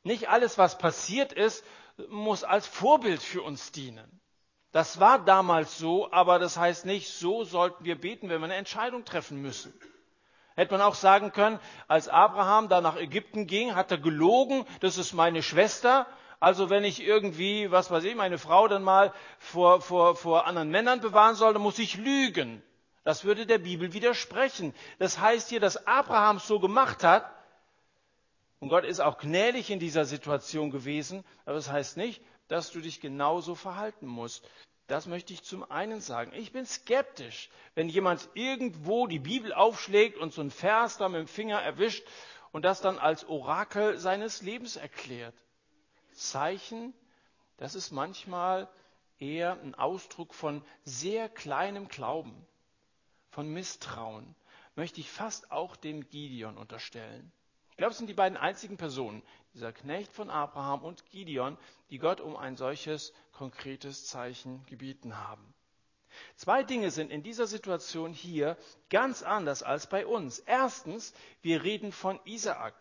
[0.02, 1.62] Nicht alles, was passiert ist,
[2.08, 4.21] muss als Vorbild für uns dienen.
[4.72, 8.54] Das war damals so, aber das heißt nicht, so sollten wir beten, wenn wir eine
[8.54, 9.72] Entscheidung treffen müssen.
[10.54, 14.96] Hätte man auch sagen können, als Abraham da nach Ägypten ging, hat er gelogen, das
[14.98, 16.06] ist meine Schwester.
[16.40, 20.70] Also wenn ich irgendwie, was weiß ich, meine Frau dann mal vor, vor, vor anderen
[20.70, 22.62] Männern bewahren soll, dann muss ich lügen.
[23.04, 24.74] Das würde der Bibel widersprechen.
[24.98, 27.30] Das heißt hier, dass Abraham es so gemacht hat,
[28.60, 32.80] und Gott ist auch gnädig in dieser Situation gewesen, aber das heißt nicht, dass du
[32.80, 34.48] dich genauso verhalten musst.
[34.86, 36.32] Das möchte ich zum einen sagen.
[36.34, 41.20] Ich bin skeptisch, wenn jemand irgendwo die Bibel aufschlägt und so einen Vers da mit
[41.20, 42.06] dem Finger erwischt
[42.50, 45.34] und das dann als Orakel seines Lebens erklärt.
[46.12, 46.92] Zeichen,
[47.56, 48.68] das ist manchmal
[49.18, 52.46] eher ein Ausdruck von sehr kleinem Glauben,
[53.30, 54.34] von Misstrauen,
[54.74, 57.32] möchte ich fast auch dem Gideon unterstellen.
[57.82, 61.58] Ich glaube, es sind die beiden einzigen Personen, dieser Knecht von Abraham und Gideon,
[61.90, 65.52] die Gott um ein solches konkretes Zeichen gebeten haben.
[66.36, 68.56] Zwei Dinge sind in dieser Situation hier
[68.88, 70.38] ganz anders als bei uns.
[70.38, 72.76] Erstens, wir reden von Isaak.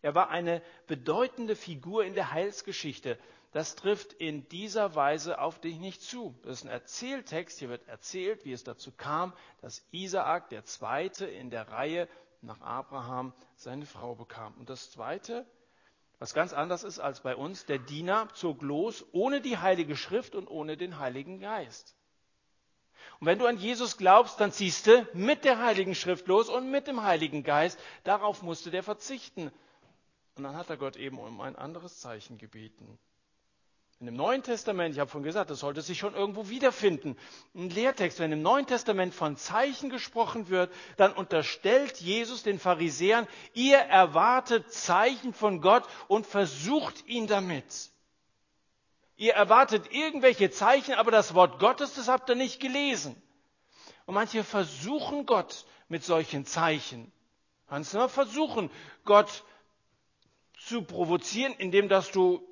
[0.00, 3.18] Er war eine bedeutende Figur in der Heilsgeschichte.
[3.50, 6.38] Das trifft in dieser Weise auf dich nicht zu.
[6.44, 7.58] Das ist ein Erzähltext.
[7.58, 12.06] Hier wird erzählt, wie es dazu kam, dass Isaak, der Zweite in der Reihe
[12.46, 14.54] nach Abraham seine Frau bekam.
[14.54, 15.44] Und das Zweite,
[16.18, 20.34] was ganz anders ist als bei uns, der Diener zog los ohne die Heilige Schrift
[20.34, 21.94] und ohne den Heiligen Geist.
[23.20, 26.70] Und wenn du an Jesus glaubst, dann ziehst du mit der Heiligen Schrift los und
[26.70, 27.78] mit dem Heiligen Geist.
[28.04, 29.50] Darauf musste der verzichten.
[30.36, 32.98] Und dann hat er Gott eben um ein anderes Zeichen gebeten.
[33.98, 37.16] In dem Neuen Testament, ich habe vorhin gesagt, das sollte sich schon irgendwo wiederfinden.
[37.54, 43.26] Ein Lehrtext, wenn im Neuen Testament von Zeichen gesprochen wird, dann unterstellt Jesus den Pharisäern,
[43.54, 47.90] ihr erwartet Zeichen von Gott und versucht ihn damit.
[49.16, 53.16] Ihr erwartet irgendwelche Zeichen, aber das Wort Gottes, das habt ihr nicht gelesen.
[54.04, 57.10] Und manche versuchen Gott mit solchen Zeichen.
[57.66, 58.70] Kannst du mal versuchen,
[59.06, 59.42] Gott
[60.58, 62.46] zu provozieren, indem dass du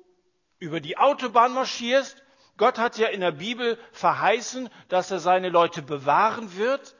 [0.59, 2.23] über die Autobahn marschierst.
[2.57, 6.95] Gott hat ja in der Bibel verheißen, dass er seine Leute bewahren wird.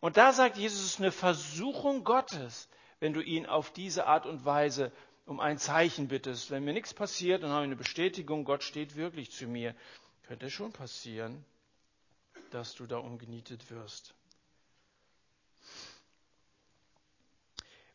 [0.00, 2.68] Und da sagt Jesus, es ist eine Versuchung Gottes,
[3.00, 4.92] wenn du ihn auf diese Art und Weise
[5.26, 6.50] um ein Zeichen bittest.
[6.50, 9.74] Wenn mir nichts passiert, dann habe ich eine Bestätigung, Gott steht wirklich zu mir.
[10.28, 11.44] Könnte schon passieren,
[12.50, 14.14] dass du da umgenietet wirst.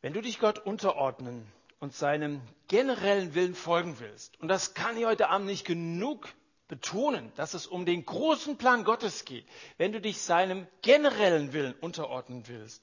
[0.01, 1.47] Wenn du dich Gott unterordnen
[1.81, 6.29] und seinem generellen Willen folgen willst, und das kann ich heute Abend nicht genug
[6.69, 9.45] betonen, dass es um den großen Plan Gottes geht,
[9.77, 12.81] wenn du dich seinem generellen Willen unterordnen willst,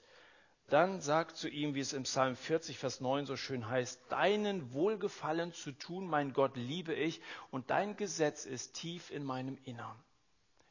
[0.68, 4.74] dann sag zu ihm, wie es im Psalm 40, Vers 9 so schön heißt, deinen
[4.74, 9.96] Wohlgefallen zu tun, mein Gott, liebe ich, und dein Gesetz ist tief in meinem Innern.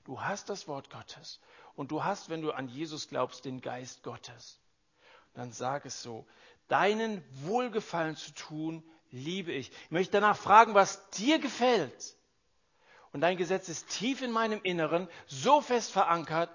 [0.04, 1.40] Du hast das Wort Gottes
[1.76, 4.60] und du hast, wenn du an Jesus glaubst, den Geist Gottes.
[5.34, 6.26] Dann sag es so,
[6.68, 9.72] deinen Wohlgefallen zu tun, liebe ich.
[9.72, 12.16] Ich möchte danach fragen, was dir gefällt.
[13.14, 16.50] Und dein Gesetz ist tief in meinem Inneren, so fest verankert,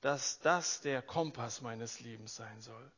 [0.00, 2.92] dass das der Kompass meines Lebens sein soll.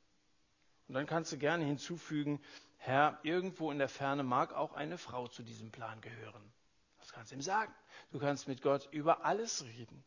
[0.89, 2.41] Und dann kannst du gerne hinzufügen,
[2.79, 6.53] Herr, irgendwo in der Ferne mag auch eine Frau zu diesem Plan gehören.
[7.01, 7.73] Das kannst ihm sagen.
[8.13, 10.05] Du kannst mit Gott über alles reden.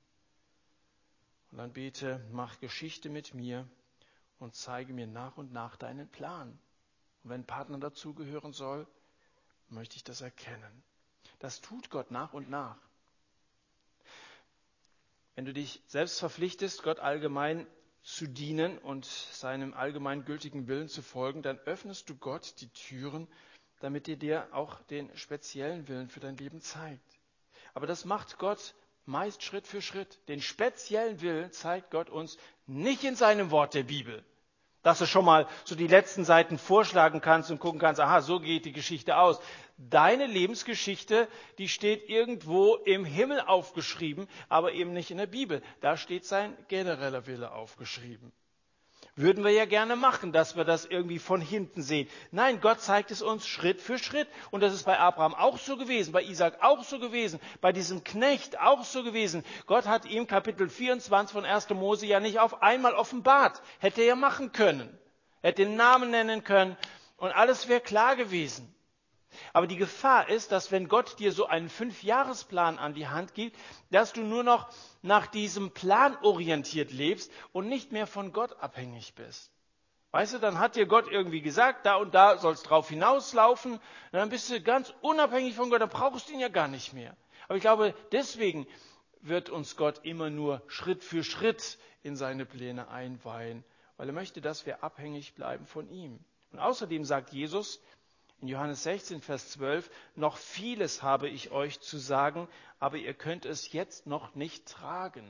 [1.51, 3.67] Und dann bete, mach Geschichte mit mir
[4.39, 6.58] und zeige mir nach und nach deinen Plan.
[7.23, 8.88] Und wenn ein Partner dazugehören soll,
[9.67, 10.84] möchte ich das erkennen.
[11.39, 12.78] Das tut Gott nach und nach.
[15.36, 17.67] Wenn du dich selbst verpflichtest, Gott allgemein
[18.02, 23.28] zu dienen und seinem allgemein gültigen Willen zu folgen, dann öffnest du Gott die Türen,
[23.82, 27.19] damit er dir auch den speziellen Willen für dein Leben zeigt.
[27.73, 28.73] Aber das macht Gott
[29.06, 30.19] meist Schritt für Schritt.
[30.28, 34.23] Den speziellen Willen zeigt Gott uns nicht in seinem Wort der Bibel
[34.89, 38.39] dass du schon mal so die letzten Seiten vorschlagen kannst und gucken kannst, aha, so
[38.39, 39.39] geht die Geschichte aus.
[39.78, 41.28] Deine Lebensgeschichte,
[41.60, 45.62] die steht irgendwo im Himmel aufgeschrieben, aber eben nicht in der Bibel.
[45.80, 48.32] Da steht sein genereller Wille aufgeschrieben.
[49.19, 52.08] Würden wir ja gerne machen, dass wir das irgendwie von hinten sehen.
[52.32, 54.29] Nein, Gott zeigt es uns Schritt für Schritt.
[54.49, 58.05] Und das ist bei Abraham auch so gewesen, bei Isaac auch so gewesen, bei diesem
[58.05, 59.43] Knecht auch so gewesen.
[59.65, 61.69] Gott hat ihm Kapitel 24 von 1.
[61.71, 63.62] Mose ja nicht auf einmal offenbart.
[63.79, 64.97] Hätte er machen können.
[65.41, 66.77] Hätte den Namen nennen können
[67.17, 68.73] und alles wäre klar gewesen.
[69.53, 73.57] Aber die Gefahr ist, dass wenn Gott dir so einen Fünfjahresplan an die Hand gibt,
[73.91, 74.69] dass du nur noch
[75.01, 79.51] nach diesem Plan orientiert lebst und nicht mehr von Gott abhängig bist.
[80.11, 83.79] Weißt du, dann hat dir Gott irgendwie gesagt, da und da soll es drauf hinauslaufen,
[84.11, 87.15] dann bist du ganz unabhängig von Gott, dann brauchst du ihn ja gar nicht mehr.
[87.47, 88.67] Aber ich glaube, deswegen
[89.21, 93.63] wird uns Gott immer nur Schritt für Schritt in seine Pläne einweihen,
[93.97, 96.19] weil er möchte, dass wir abhängig bleiben von ihm.
[96.51, 97.79] Und außerdem sagt Jesus,
[98.41, 102.47] in Johannes 16, Vers 12, noch vieles habe ich euch zu sagen,
[102.80, 105.30] aber ihr könnt es jetzt noch nicht tragen.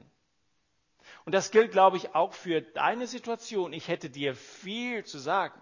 [1.25, 3.73] Und das gilt, glaube ich, auch für deine Situation.
[3.73, 5.59] Ich hätte dir viel zu sagen.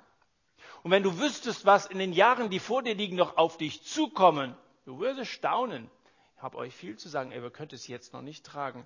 [0.83, 3.83] Und wenn du wüsstest, was in den Jahren, die vor dir liegen, noch auf dich
[3.83, 4.55] zukommen,
[4.85, 5.89] du würdest staunen.
[6.35, 8.85] Ich habe euch viel zu sagen, aber ihr könnt es jetzt noch nicht tragen.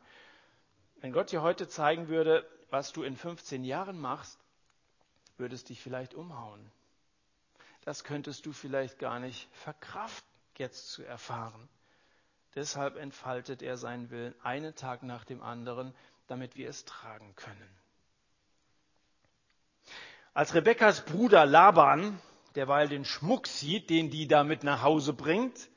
[0.97, 4.39] Wenn Gott dir heute zeigen würde, was du in 15 Jahren machst,
[5.37, 6.71] würde es dich vielleicht umhauen
[7.83, 11.69] das könntest du vielleicht gar nicht verkraften, jetzt zu erfahren.
[12.55, 15.93] Deshalb entfaltet er seinen Willen einen Tag nach dem anderen,
[16.27, 17.77] damit wir es tragen können.
[20.33, 22.19] Als Rebekkas Bruder Laban
[22.55, 25.69] derweil den Schmuck sieht, den die da mit nach Hause bringt,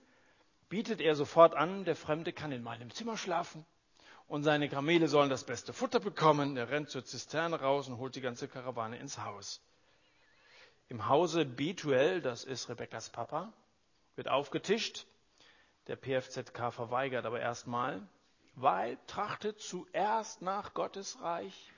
[0.69, 3.65] bietet er sofort an, der Fremde kann in meinem Zimmer schlafen
[4.27, 6.57] und seine Kamele sollen das beste Futter bekommen.
[6.57, 9.61] Er rennt zur Zisterne raus und holt die ganze Karawane ins Haus.
[10.89, 13.53] Im Hause Betuel, das ist Rebekkas Papa,
[14.17, 15.07] wird aufgetischt.
[15.87, 18.07] Der PFZK verweigert aber erstmal,
[18.55, 21.73] weil trachtet zuerst nach Gottes Reich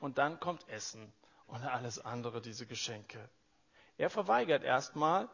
[0.00, 1.12] und dann kommt Essen
[1.46, 3.28] und alles andere, diese Geschenke.
[3.98, 5.28] Er verweigert erstmal,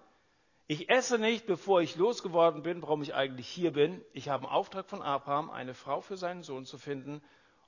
[0.66, 4.04] ich esse nicht, bevor ich losgeworden bin, warum ich eigentlich hier bin.
[4.12, 7.22] Ich habe einen Auftrag von Abraham, eine Frau für seinen Sohn zu finden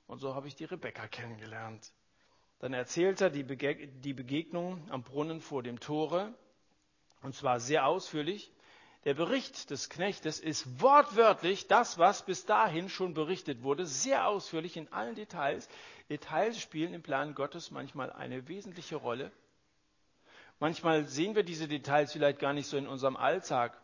[0.07, 1.91] und so habe ich die Rebekka kennengelernt.
[2.59, 6.33] Dann erzählt er die Begegnung am Brunnen vor dem Tore,
[7.21, 8.51] und zwar sehr ausführlich.
[9.03, 14.77] Der Bericht des Knechtes ist wortwörtlich das, was bis dahin schon berichtet wurde, sehr ausführlich
[14.77, 15.69] in allen Details.
[16.09, 19.31] Details spielen im Plan Gottes manchmal eine wesentliche Rolle.
[20.59, 23.79] Manchmal sehen wir diese Details vielleicht gar nicht so in unserem Alltag.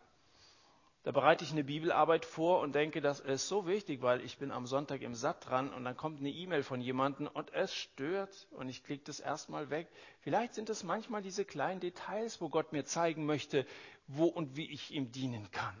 [1.04, 4.52] Da bereite ich eine Bibelarbeit vor und denke, das ist so wichtig, weil ich bin
[4.52, 8.46] am Sonntag im Satt dran und dann kommt eine E-Mail von jemandem und es stört
[8.52, 9.88] und ich klicke das erstmal weg.
[10.20, 13.66] Vielleicht sind es manchmal diese kleinen Details, wo Gott mir zeigen möchte,
[14.06, 15.74] wo und wie ich ihm dienen kann.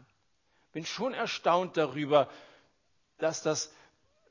[0.72, 2.28] Bin schon erstaunt darüber,
[3.18, 3.72] dass das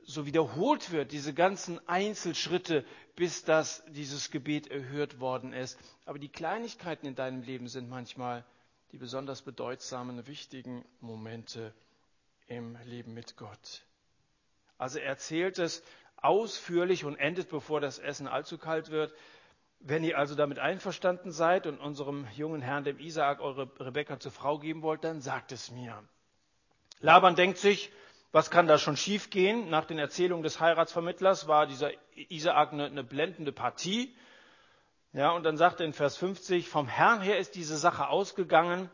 [0.04, 2.84] so wiederholt wird, diese ganzen Einzelschritte,
[3.16, 5.78] bis das dieses Gebet erhört worden ist.
[6.04, 8.44] Aber die Kleinigkeiten in deinem Leben sind manchmal
[8.92, 11.74] die besonders bedeutsamen, wichtigen Momente
[12.46, 13.82] im Leben mit Gott.
[14.76, 15.82] Also er erzählt es
[16.18, 19.14] ausführlich und endet, bevor das Essen allzu kalt wird.
[19.80, 24.30] Wenn ihr also damit einverstanden seid und unserem jungen Herrn, dem Isaak, eure Rebekka zur
[24.30, 26.02] Frau geben wollt, dann sagt es mir.
[27.00, 27.90] Laban denkt sich,
[28.30, 29.70] was kann da schon schiefgehen?
[29.70, 34.14] Nach den Erzählungen des Heiratsvermittlers war dieser Isaak eine, eine blendende Partie.
[35.14, 38.88] Ja, und dann sagt er in Vers 50, vom Herrn her ist diese Sache ausgegangen.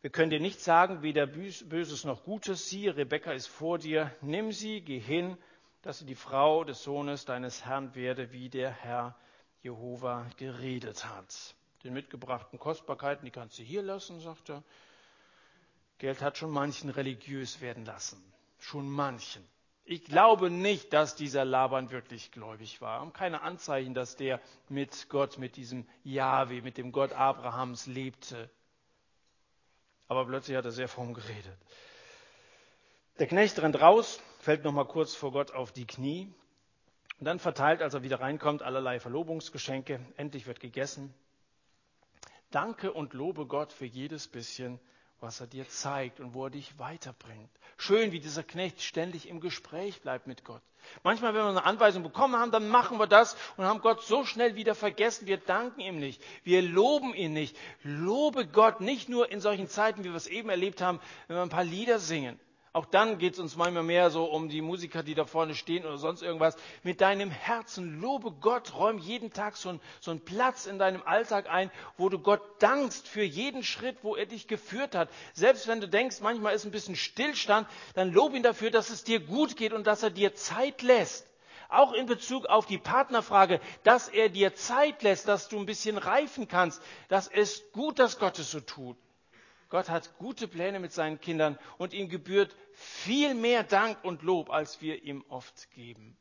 [0.00, 2.68] Wir können dir nicht sagen, weder Böses noch Gutes.
[2.68, 4.12] Siehe, Rebekka ist vor dir.
[4.20, 5.38] Nimm sie, geh hin,
[5.82, 9.14] dass sie die Frau des Sohnes deines Herrn werde, wie der Herr
[9.62, 11.54] Jehova geredet hat.
[11.84, 14.64] Den mitgebrachten Kostbarkeiten, die kannst du hier lassen, sagt er.
[15.98, 18.20] Geld hat schon manchen religiös werden lassen.
[18.58, 19.46] Schon manchen.
[19.84, 23.02] Ich glaube nicht, dass dieser Laban wirklich gläubig war.
[23.02, 28.48] Und keine Anzeichen, dass der mit Gott, mit diesem Yahweh, mit dem Gott Abrahams lebte.
[30.06, 31.58] Aber plötzlich hat er sehr fromm geredet.
[33.18, 36.32] Der Knecht rennt raus, fällt noch mal kurz vor Gott auf die Knie
[37.18, 40.00] und dann verteilt, als er wieder reinkommt, allerlei Verlobungsgeschenke.
[40.16, 41.12] Endlich wird gegessen.
[42.50, 44.78] Danke und lobe Gott für jedes bisschen,
[45.22, 47.50] was er dir zeigt und wo er dich weiterbringt.
[47.78, 50.62] Schön, wie dieser Knecht ständig im Gespräch bleibt mit Gott.
[51.04, 54.24] Manchmal, wenn wir eine Anweisung bekommen haben, dann machen wir das und haben Gott so
[54.24, 55.28] schnell wieder vergessen.
[55.28, 56.20] Wir danken ihm nicht.
[56.42, 57.56] Wir loben ihn nicht.
[57.84, 61.42] Lobe Gott nicht nur in solchen Zeiten, wie wir es eben erlebt haben, wenn wir
[61.42, 62.38] ein paar Lieder singen.
[62.74, 65.84] Auch dann geht es uns manchmal mehr so um die Musiker, die da vorne stehen
[65.84, 66.56] oder sonst irgendwas.
[66.82, 71.02] Mit deinem Herzen lobe Gott, räum jeden Tag so, ein, so einen Platz in deinem
[71.02, 75.10] Alltag ein, wo du Gott dankst für jeden Schritt, wo er dich geführt hat.
[75.34, 79.04] Selbst wenn du denkst, manchmal ist ein bisschen Stillstand, dann lobe ihn dafür, dass es
[79.04, 81.26] dir gut geht und dass er dir Zeit lässt.
[81.68, 85.98] Auch in Bezug auf die Partnerfrage, dass er dir Zeit lässt, dass du ein bisschen
[85.98, 86.80] reifen kannst.
[87.08, 88.96] Das ist gut, dass Gott es so tut.
[89.72, 94.50] Gott hat gute Pläne mit seinen Kindern und ihm gebührt viel mehr Dank und Lob,
[94.50, 96.18] als wir ihm oft geben.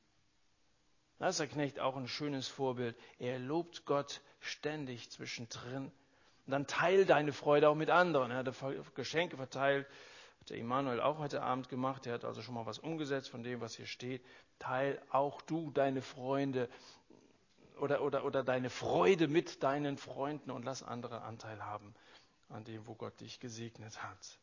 [1.19, 2.95] Da ist der Knecht auch ein schönes Vorbild.
[3.19, 5.91] Er lobt Gott ständig zwischendrin.
[6.45, 8.31] Und dann teil deine Freude auch mit anderen.
[8.31, 9.85] Er hat Geschenke verteilt,
[10.39, 12.07] hat der Immanuel auch heute Abend gemacht.
[12.07, 14.23] Er hat also schon mal was umgesetzt von dem, was hier steht.
[14.59, 16.69] Teil auch du deine Freunde
[17.81, 21.93] oder, oder, oder deine Freude mit deinen Freunden und lass andere Anteil haben
[22.51, 24.39] an dem, wo Gott dich gesegnet hat.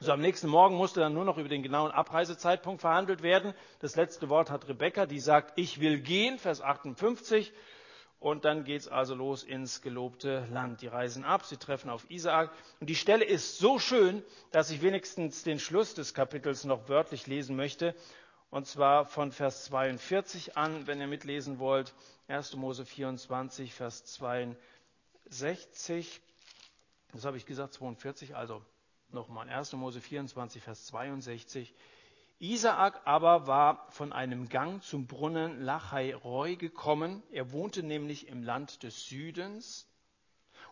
[0.00, 3.52] So, am nächsten Morgen musste dann nur noch über den genauen Abreisezeitpunkt verhandelt werden.
[3.80, 7.52] Das letzte Wort hat Rebekka, die sagt, ich will gehen, Vers 58.
[8.20, 10.82] Und dann geht es also los ins gelobte Land.
[10.82, 12.52] Die reisen ab, sie treffen auf Isaak.
[12.78, 17.26] Und die Stelle ist so schön, dass ich wenigstens den Schluss des Kapitels noch wörtlich
[17.26, 17.96] lesen möchte.
[18.50, 21.92] Und zwar von Vers 42 an, wenn ihr mitlesen wollt.
[22.28, 22.54] 1.
[22.54, 26.20] Mose 24, Vers 62.
[27.12, 28.62] Das habe ich gesagt, 42, also
[29.10, 29.72] nochmal 1.
[29.74, 31.74] Mose 24, Vers 62.
[32.40, 37.22] Isaak aber war von einem Gang zum Brunnen Lachai Roy gekommen.
[37.32, 39.88] Er wohnte nämlich im Land des Südens.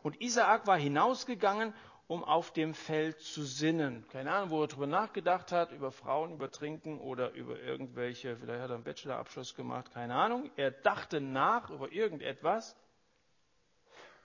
[0.02, 1.74] Und Isaak war hinausgegangen,
[2.06, 4.06] um auf dem Feld zu sinnen.
[4.08, 8.62] Keine Ahnung, wo er darüber nachgedacht hat, über Frauen, über Trinken oder über irgendwelche, vielleicht
[8.62, 10.50] hat er einen Bachelorabschluss gemacht, keine Ahnung.
[10.56, 12.76] Er dachte nach über irgendetwas.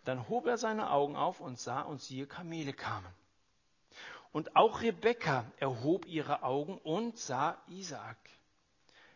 [0.03, 3.13] Dann hob er seine Augen auf und sah, und siehe, Kamele kamen.
[4.31, 8.17] Und auch Rebekka erhob ihre Augen und sah Isaak.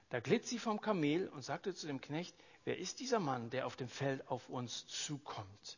[0.09, 3.65] Da glitt sie vom Kamel und sagte zu dem Knecht, wer ist dieser Mann, der
[3.65, 5.77] auf dem Feld auf uns zukommt?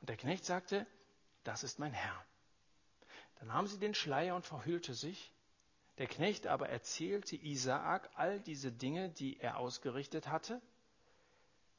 [0.00, 0.86] Und der Knecht sagte,
[1.44, 2.24] das ist mein Herr.
[3.38, 5.32] Dann nahm sie den Schleier und verhüllte sich.
[5.98, 10.60] Der Knecht aber erzählte Isaak all diese Dinge, die er ausgerichtet hatte.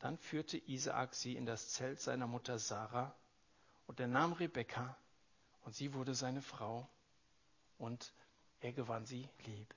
[0.06, 3.12] Dann führte Isaak sie in das Zelt seiner Mutter Sarah
[3.88, 4.96] und er nahm Rebekka
[5.64, 6.88] und sie wurde seine Frau
[7.80, 8.14] und
[8.62, 9.74] er gewann sie lieb.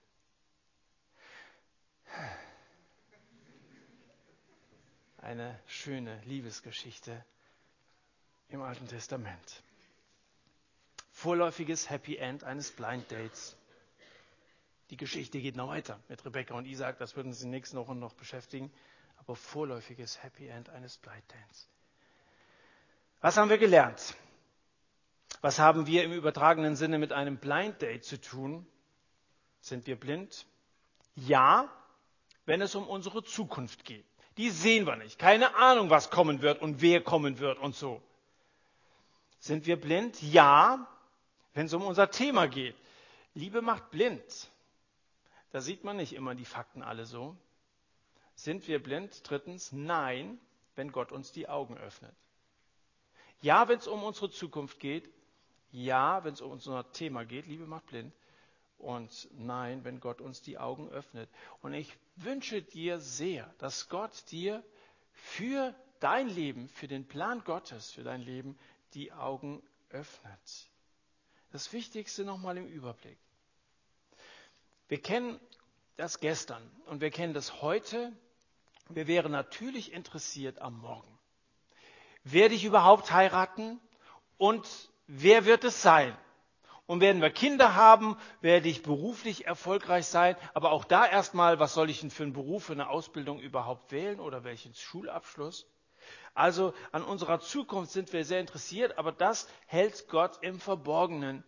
[5.17, 7.25] Eine schöne Liebesgeschichte
[8.51, 9.63] im Alten Testament.
[11.11, 13.57] Vorläufiges Happy End eines Blind Dates.
[14.91, 18.13] Die Geschichte geht noch weiter mit Rebekka und Isaac, das würden Sie nächsten Wochen noch
[18.13, 18.71] beschäftigen
[19.19, 21.67] aber vorläufiges Happy End eines Blind Dance.
[23.21, 24.15] Was haben wir gelernt?
[25.41, 28.67] Was haben wir im übertragenen Sinne mit einem Blind Date zu tun?
[29.61, 30.47] Sind wir blind?
[31.15, 31.69] Ja,
[32.47, 34.07] wenn es um unsere Zukunft geht.
[34.37, 35.19] Die sehen wir nicht.
[35.19, 38.01] Keine Ahnung, was kommen wird und wer kommen wird und so.
[39.41, 40.21] Sind wir blind?
[40.23, 40.87] Ja,
[41.55, 42.77] wenn es um unser Thema geht.
[43.35, 44.23] Liebe macht blind.
[45.51, 47.37] Da sieht man nicht immer die Fakten alle so.
[48.39, 49.29] Sind wir blind?
[49.29, 50.39] Drittens, nein,
[50.77, 52.15] wenn Gott uns die Augen öffnet.
[53.41, 55.11] Ja, wenn es um unsere Zukunft geht.
[55.73, 57.49] Ja, wenn es um unser Thema geht.
[57.49, 58.15] Liebe macht blind.
[58.79, 61.29] Und nein, wenn Gott uns die Augen öffnet.
[61.63, 64.63] Und ich wünsche dir sehr, dass Gott dir
[65.11, 68.57] für dein Leben, für den Plan Gottes, für dein Leben
[68.95, 70.69] die Augen öffnet.
[71.51, 73.19] Das Wichtigste nochmal im Überblick.
[74.87, 75.41] Wir kennen
[75.97, 78.13] das gestern und wir kennen das heute
[78.89, 81.19] wir wären natürlich interessiert am Morgen.
[82.25, 83.81] Werde ich überhaupt heiraten?
[84.37, 84.67] Und
[85.07, 86.17] wer wird es sein?
[86.87, 88.17] Und werden wir Kinder haben?
[88.41, 90.37] Werde ich beruflich erfolgreich sein?
[90.55, 93.93] Aber auch da erstmal, was soll ich denn für einen Beruf, für eine Ausbildung überhaupt
[93.93, 95.67] wählen oder welchen Schulabschluss?
[96.35, 101.45] Also an unserer Zukunft sind wir sehr interessiert, aber das hält Gott im Verborgenen.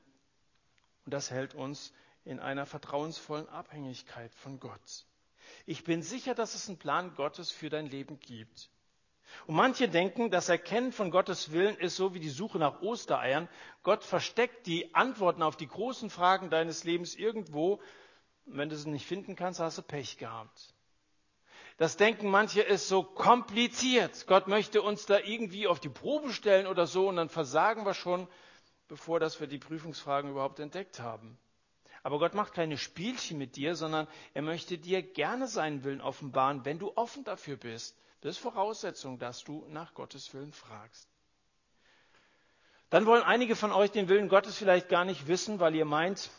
[1.04, 1.92] Und das hält uns
[2.24, 5.06] in einer vertrauensvollen Abhängigkeit von Gott.
[5.70, 8.70] Ich bin sicher, dass es einen Plan Gottes für dein Leben gibt.
[9.46, 13.48] Und manche denken, das Erkennen von Gottes Willen ist so wie die Suche nach Ostereiern.
[13.84, 17.74] Gott versteckt die Antworten auf die großen Fragen deines Lebens irgendwo.
[18.46, 20.74] Und wenn du sie nicht finden kannst, hast du Pech gehabt.
[21.76, 24.26] Das denken manche ist so kompliziert.
[24.26, 27.94] Gott möchte uns da irgendwie auf die Probe stellen oder so und dann versagen wir
[27.94, 28.26] schon,
[28.88, 31.38] bevor dass wir die Prüfungsfragen überhaupt entdeckt haben.
[32.02, 36.64] Aber Gott macht keine Spielchen mit dir, sondern er möchte dir gerne seinen Willen offenbaren,
[36.64, 37.96] wenn du offen dafür bist.
[38.22, 41.08] Das ist Voraussetzung, dass du nach Gottes Willen fragst.
[42.90, 46.30] Dann wollen einige von euch den Willen Gottes vielleicht gar nicht wissen, weil ihr meint,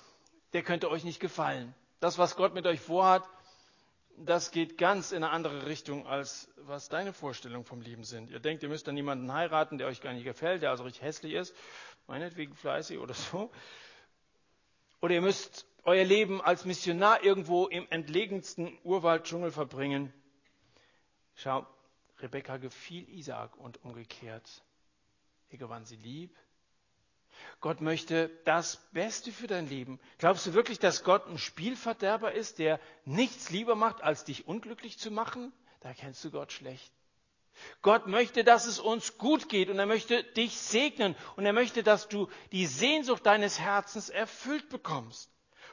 [0.54, 1.74] der könnte euch nicht gefallen.
[2.02, 3.24] Das, was Gott mit euch vorhat,
[4.18, 8.30] das geht ganz in eine andere Richtung, als was deine Vorstellungen vom Leben sind.
[8.30, 11.04] Ihr denkt, ihr müsst dann jemanden heiraten, der euch gar nicht gefällt, der also richtig
[11.04, 11.56] hässlich ist,
[12.08, 13.50] meinetwegen fleißig oder so.
[15.02, 20.14] Oder ihr müsst euer Leben als Missionar irgendwo im entlegensten Urwalddschungel verbringen.
[21.36, 21.66] Schau,
[22.20, 24.64] Rebekka gefiel Isaak und umgekehrt.
[25.50, 26.36] Er gewann sie lieb,
[27.60, 30.00] Gott möchte das Beste für dein Leben.
[30.18, 34.98] Glaubst du wirklich, dass Gott ein Spielverderber ist, der nichts lieber macht, als dich unglücklich
[34.98, 35.52] zu machen?
[35.82, 36.92] Da kennst du Gott schlecht.
[37.82, 41.84] Gott möchte, dass es uns gut geht und er möchte dich segnen und er möchte,
[41.84, 45.30] dass du die Sehnsucht deines Herzens erfüllt bekommst.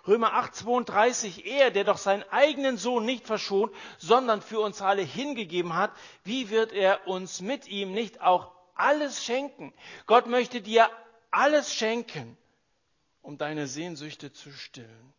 [0.06, 5.02] Römer 8, 32, er, der doch seinen eigenen Sohn nicht verschont, sondern für uns alle
[5.02, 5.92] hingegeben hat,
[6.24, 9.74] wie wird er uns mit ihm nicht auch alles schenken?
[10.06, 10.88] Gott möchte dir
[11.30, 12.38] alles schenken,
[13.22, 15.12] um deine Sehnsüchte zu stillen.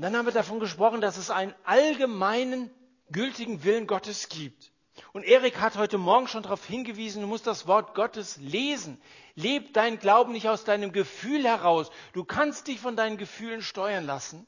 [0.00, 2.70] dann haben wir davon gesprochen, dass es einen allgemeinen,
[3.12, 4.72] gültigen Willen Gottes gibt.
[5.12, 9.00] Und Erik hat heute Morgen schon darauf hingewiesen, du musst das Wort Gottes lesen.
[9.34, 11.90] Leb dein Glauben nicht aus deinem Gefühl heraus.
[12.12, 14.46] Du kannst dich von deinen Gefühlen steuern lassen.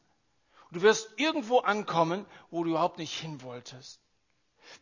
[0.71, 4.01] Du wirst irgendwo ankommen, wo du überhaupt nicht hin wolltest.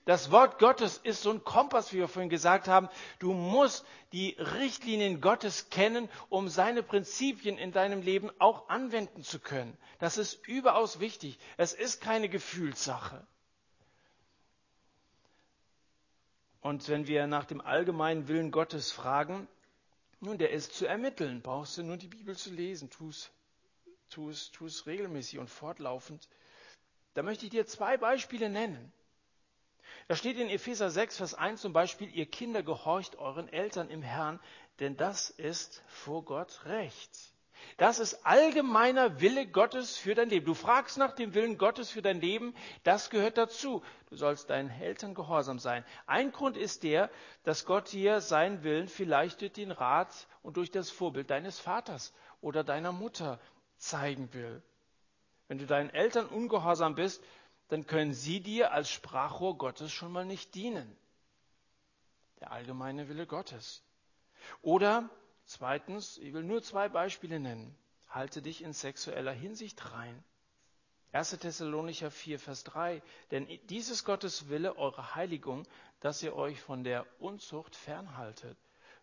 [0.05, 2.89] Das Wort Gottes ist so ein Kompass, wie wir vorhin gesagt haben.
[3.18, 9.41] Du musst die Richtlinien Gottes kennen, um seine Prinzipien in deinem Leben auch anwenden zu
[9.41, 9.76] können.
[9.99, 11.39] Das ist überaus wichtig.
[11.57, 13.26] Es ist keine Gefühlssache.
[16.61, 19.49] Und wenn wir nach dem allgemeinen Willen Gottes fragen,
[20.21, 21.41] nun, der ist zu ermitteln.
[21.41, 22.91] Brauchst du nur die Bibel zu lesen.
[22.91, 26.29] Tu es, tu regelmäßig und fortlaufend.
[27.15, 28.93] Da möchte ich dir zwei Beispiele nennen.
[30.09, 34.03] Da steht in Epheser 6, Vers 1 zum Beispiel, ihr Kinder gehorcht euren Eltern im
[34.03, 34.41] Herrn,
[34.79, 37.11] denn das ist vor Gott recht.
[37.77, 40.47] Das ist allgemeiner Wille Gottes für dein Leben.
[40.47, 42.55] Du fragst nach dem Willen Gottes für dein Leben,
[42.85, 43.83] das gehört dazu.
[44.09, 45.85] Du sollst deinen Eltern gehorsam sein.
[46.07, 47.11] Ein Grund ist der,
[47.45, 52.13] dass Gott dir seinen Willen vielleicht durch den Rat und durch das Vorbild deines Vaters
[52.41, 53.41] oder deiner Mutter
[53.79, 54.63] zeigen will.
[55.49, 57.23] Wenn du deinen Eltern ungehorsam bist,
[57.69, 60.97] dann können sie dir als Sprachrohr Gottes schon mal nicht dienen.
[62.41, 63.83] Der allgemeine Wille Gottes.
[64.63, 65.09] Oder
[65.51, 67.77] zweitens, ich will nur zwei Beispiele nennen.
[68.09, 70.25] Halte dich in sexueller Hinsicht rein.
[71.13, 71.31] 1.
[71.39, 73.03] Thessalonicher 4, Vers 3.
[73.31, 75.67] Denn dieses Gottes Wille, eure Heiligung,
[76.01, 78.57] dass ihr euch von der Unzucht fernhaltet.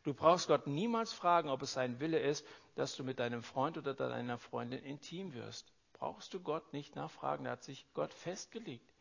[0.04, 2.46] Du brauchst Gott niemals fragen, ob es sein Wille ist,
[2.76, 7.46] dass du mit deinem Freund oder deiner Freundin intim wirst brauchst du Gott nicht nachfragen,
[7.46, 8.94] da hat sich Gott festgelegt.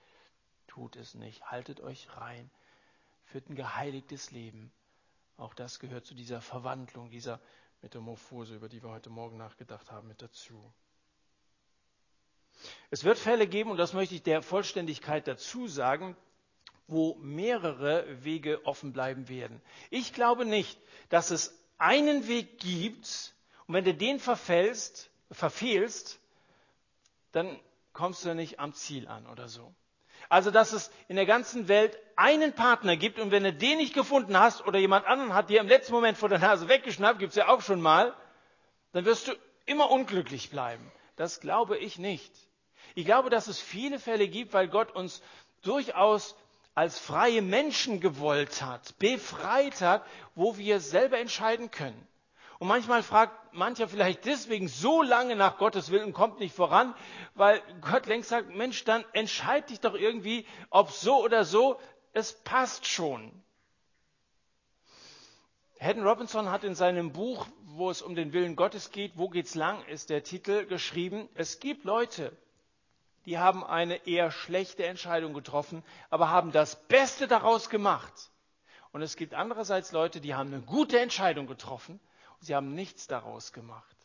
[0.67, 2.51] Tut es nicht, haltet euch rein,
[3.25, 4.73] führt ein geheiligtes Leben.
[5.37, 7.41] Auch das gehört zu dieser Verwandlung, dieser
[7.83, 10.73] Metamorphose, über die wir heute Morgen nachgedacht haben, mit dazu.
[12.91, 16.17] Es wird Fälle geben, und das möchte ich der Vollständigkeit dazu sagen,
[16.89, 19.61] wo mehrere Wege offen bleiben werden.
[19.91, 20.79] Ich glaube nicht,
[21.11, 23.35] dass es einen Weg gibt,
[23.67, 25.11] und wenn du den verfehlst,
[27.33, 27.61] dann
[27.93, 29.75] kommst du nicht am Ziel an oder so.
[30.29, 33.95] Also, dass es in der ganzen Welt einen Partner gibt und wenn du den nicht
[33.95, 37.37] gefunden hast oder jemand anderen hat dir im letzten Moment vor der Nase weggeschnappt, gibt's
[37.37, 38.15] ja auch schon mal,
[38.93, 39.33] dann wirst du
[39.67, 40.91] immer unglücklich bleiben.
[41.17, 42.33] Das glaube ich nicht.
[42.95, 45.23] Ich glaube, dass es viele Fälle gibt, weil Gott uns
[45.63, 46.35] durchaus
[46.75, 50.05] als freie Menschen gewollt hat, befreit hat,
[50.35, 52.07] wo wir selber entscheiden können.
[52.59, 56.95] Und manchmal fragt mancher vielleicht deswegen so lange nach Gottes Willen und kommt nicht voran,
[57.35, 61.79] weil Gott längst sagt, Mensch, dann entscheid dich doch irgendwie, ob so oder so,
[62.13, 63.31] es passt schon.
[65.79, 69.55] Haddon Robinson hat in seinem Buch, wo es um den Willen Gottes geht, wo geht's
[69.55, 72.35] lang, ist der Titel geschrieben, es gibt Leute,
[73.27, 78.31] die haben eine eher schlechte Entscheidung getroffen, aber haben das Beste daraus gemacht.
[78.93, 82.01] Und es gibt andererseits Leute, die haben eine gute Entscheidung getroffen,
[82.41, 83.97] Sie haben nichts daraus gemacht.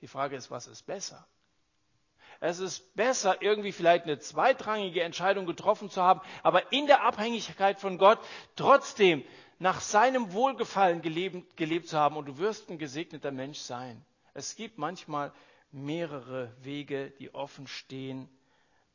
[0.00, 1.26] Die Frage ist, was ist besser?
[2.40, 7.80] Es ist besser, irgendwie vielleicht eine zweitrangige Entscheidung getroffen zu haben, aber in der Abhängigkeit
[7.80, 8.18] von Gott
[8.56, 9.24] trotzdem
[9.58, 14.04] nach seinem Wohlgefallen gelebt, gelebt zu haben und du wirst ein gesegneter Mensch sein.
[14.34, 15.32] Es gibt manchmal
[15.72, 18.28] mehrere Wege, die offen stehen,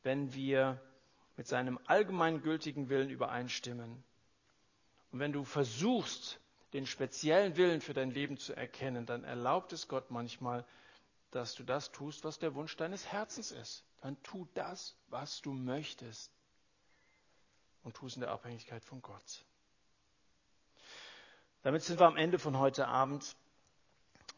[0.03, 0.79] wenn wir
[1.35, 4.03] mit seinem allgemeingültigen Willen übereinstimmen.
[5.11, 6.39] Und wenn du versuchst,
[6.73, 10.65] den speziellen Willen für dein Leben zu erkennen, dann erlaubt es Gott manchmal,
[11.31, 13.83] dass du das tust, was der Wunsch deines Herzens ist.
[14.01, 16.31] Dann tu das, was du möchtest.
[17.83, 19.43] Und tu es in der Abhängigkeit von Gott.
[21.63, 23.35] Damit sind wir am Ende von heute Abend.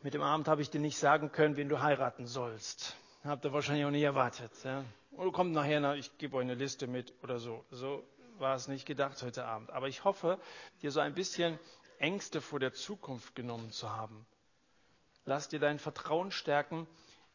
[0.02, 2.96] Mit dem Abend habe ich dir nicht sagen können, wen du heiraten sollst.
[3.24, 4.52] Habt ihr wahrscheinlich auch nicht erwartet.
[4.64, 4.84] Ja?
[5.12, 7.64] Oder kommt nachher, na, ich gebe euch eine Liste mit oder so.
[7.72, 8.04] So
[8.40, 9.72] war es nicht gedacht heute Abend.
[9.72, 10.40] Aber ich hoffe,
[10.82, 11.58] dir so ein bisschen
[12.04, 14.26] Ängste vor der Zukunft genommen zu haben.
[15.24, 16.86] Lass dir dein Vertrauen stärken,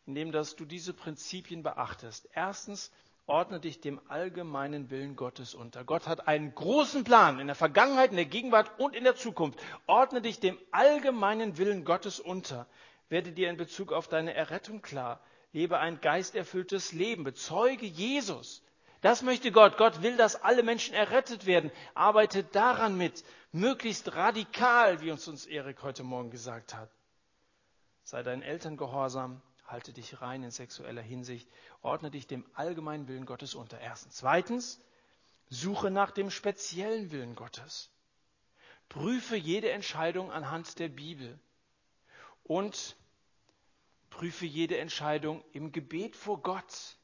[0.05, 2.29] indem dass du diese Prinzipien beachtest.
[2.35, 2.93] Erstens,
[3.27, 5.85] ordne dich dem allgemeinen Willen Gottes unter.
[5.85, 9.59] Gott hat einen großen Plan in der Vergangenheit, in der Gegenwart und in der Zukunft.
[9.87, 12.67] Ordne dich dem allgemeinen Willen Gottes unter.
[13.09, 15.21] Werde dir in Bezug auf deine Errettung klar.
[15.55, 17.25] Lebe ein geisterfülltes Leben.
[17.25, 18.63] Bezeuge Jesus.
[19.01, 19.77] Das möchte Gott.
[19.77, 21.71] Gott will, dass alle Menschen errettet werden.
[21.95, 23.25] Arbeite daran mit.
[23.53, 26.91] Möglichst radikal, wie uns uns Erik heute Morgen gesagt hat.
[28.05, 31.49] Sei deinen Eltern gehorsam halte dich rein in sexueller Hinsicht,
[31.83, 33.79] ordne dich dem allgemeinen Willen Gottes unter.
[33.79, 34.17] Erstens.
[34.17, 34.81] Zweitens,
[35.51, 37.91] suche nach dem speziellen Willen Gottes.
[38.89, 41.39] Prüfe jede Entscheidung anhand der Bibel
[42.45, 42.97] und
[44.09, 46.97] prüfe jede Entscheidung im Gebet vor Gott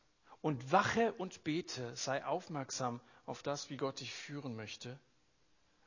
[0.45, 5.01] und wache und bete, sei aufmerksam auf das, wie Gott dich führen möchte.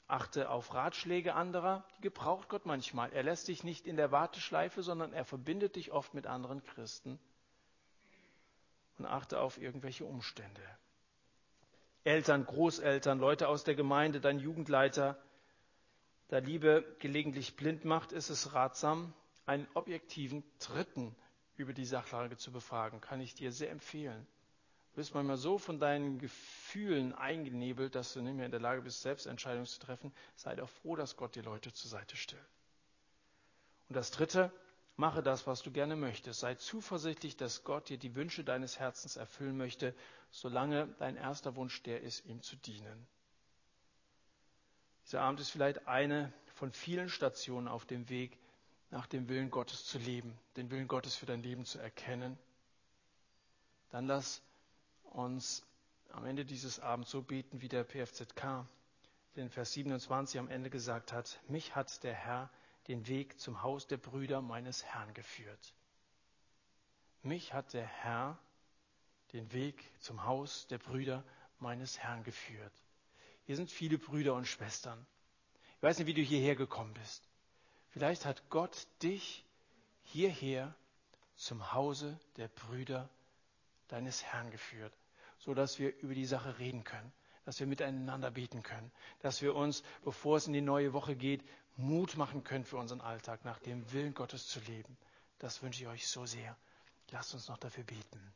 [0.07, 3.13] Achte auf Ratschläge anderer, die gebraucht Gott manchmal.
[3.13, 7.19] Er lässt dich nicht in der Warteschleife, sondern er verbindet dich oft mit anderen Christen.
[8.97, 10.63] Und achte auf irgendwelche Umstände.
[12.03, 15.19] Eltern, Großeltern, Leute aus der Gemeinde, dein Jugendleiter.
[16.29, 19.13] Da Liebe gelegentlich blind macht, ist es ratsam,
[19.45, 21.15] einen objektiven Dritten
[21.57, 23.01] über die Sachlage zu befragen.
[23.01, 24.25] Kann ich dir sehr empfehlen
[24.97, 29.03] bist manchmal so von deinen Gefühlen eingenebelt, dass du nicht mehr in der Lage bist,
[29.03, 30.11] selbst Entscheidungen zu treffen.
[30.35, 32.41] Sei doch froh, dass Gott dir Leute zur Seite stellt.
[33.89, 34.51] Und das Dritte,
[34.95, 36.39] mache das, was du gerne möchtest.
[36.39, 39.93] Sei zuversichtlich, dass Gott dir die Wünsche deines Herzens erfüllen möchte,
[40.31, 43.05] solange dein erster Wunsch der ist, ihm zu dienen.
[45.05, 48.39] Dieser Abend ist vielleicht eine von vielen Stationen auf dem Weg,
[48.89, 52.35] nach dem Willen Gottes zu leben, den Willen Gottes für dein Leben zu erkennen.
[53.91, 54.41] Dann lass
[55.13, 55.65] uns
[56.11, 58.65] am Ende dieses Abends so beten, wie der PFZK
[59.35, 62.49] den Vers 27 am Ende gesagt hat, mich hat der Herr
[62.87, 65.73] den Weg zum Haus der Brüder meines Herrn geführt.
[67.21, 68.39] Mich hat der Herr
[69.33, 71.23] den Weg zum Haus der Brüder
[71.59, 72.73] meines Herrn geführt.
[73.45, 75.05] Hier sind viele Brüder und Schwestern.
[75.77, 77.27] Ich weiß nicht, wie du hierher gekommen bist.
[77.89, 79.45] Vielleicht hat Gott dich
[80.03, 80.73] hierher
[81.35, 83.09] zum Hause der Brüder
[83.87, 84.93] deines Herrn geführt,
[85.37, 87.11] so dass wir über die Sache reden können,
[87.45, 91.43] dass wir miteinander beten können, dass wir uns, bevor es in die neue Woche geht,
[91.77, 94.97] Mut machen können für unseren Alltag, nach dem Willen Gottes zu leben.
[95.39, 96.57] Das wünsche ich euch so sehr.
[97.11, 98.33] Lasst uns noch dafür beten.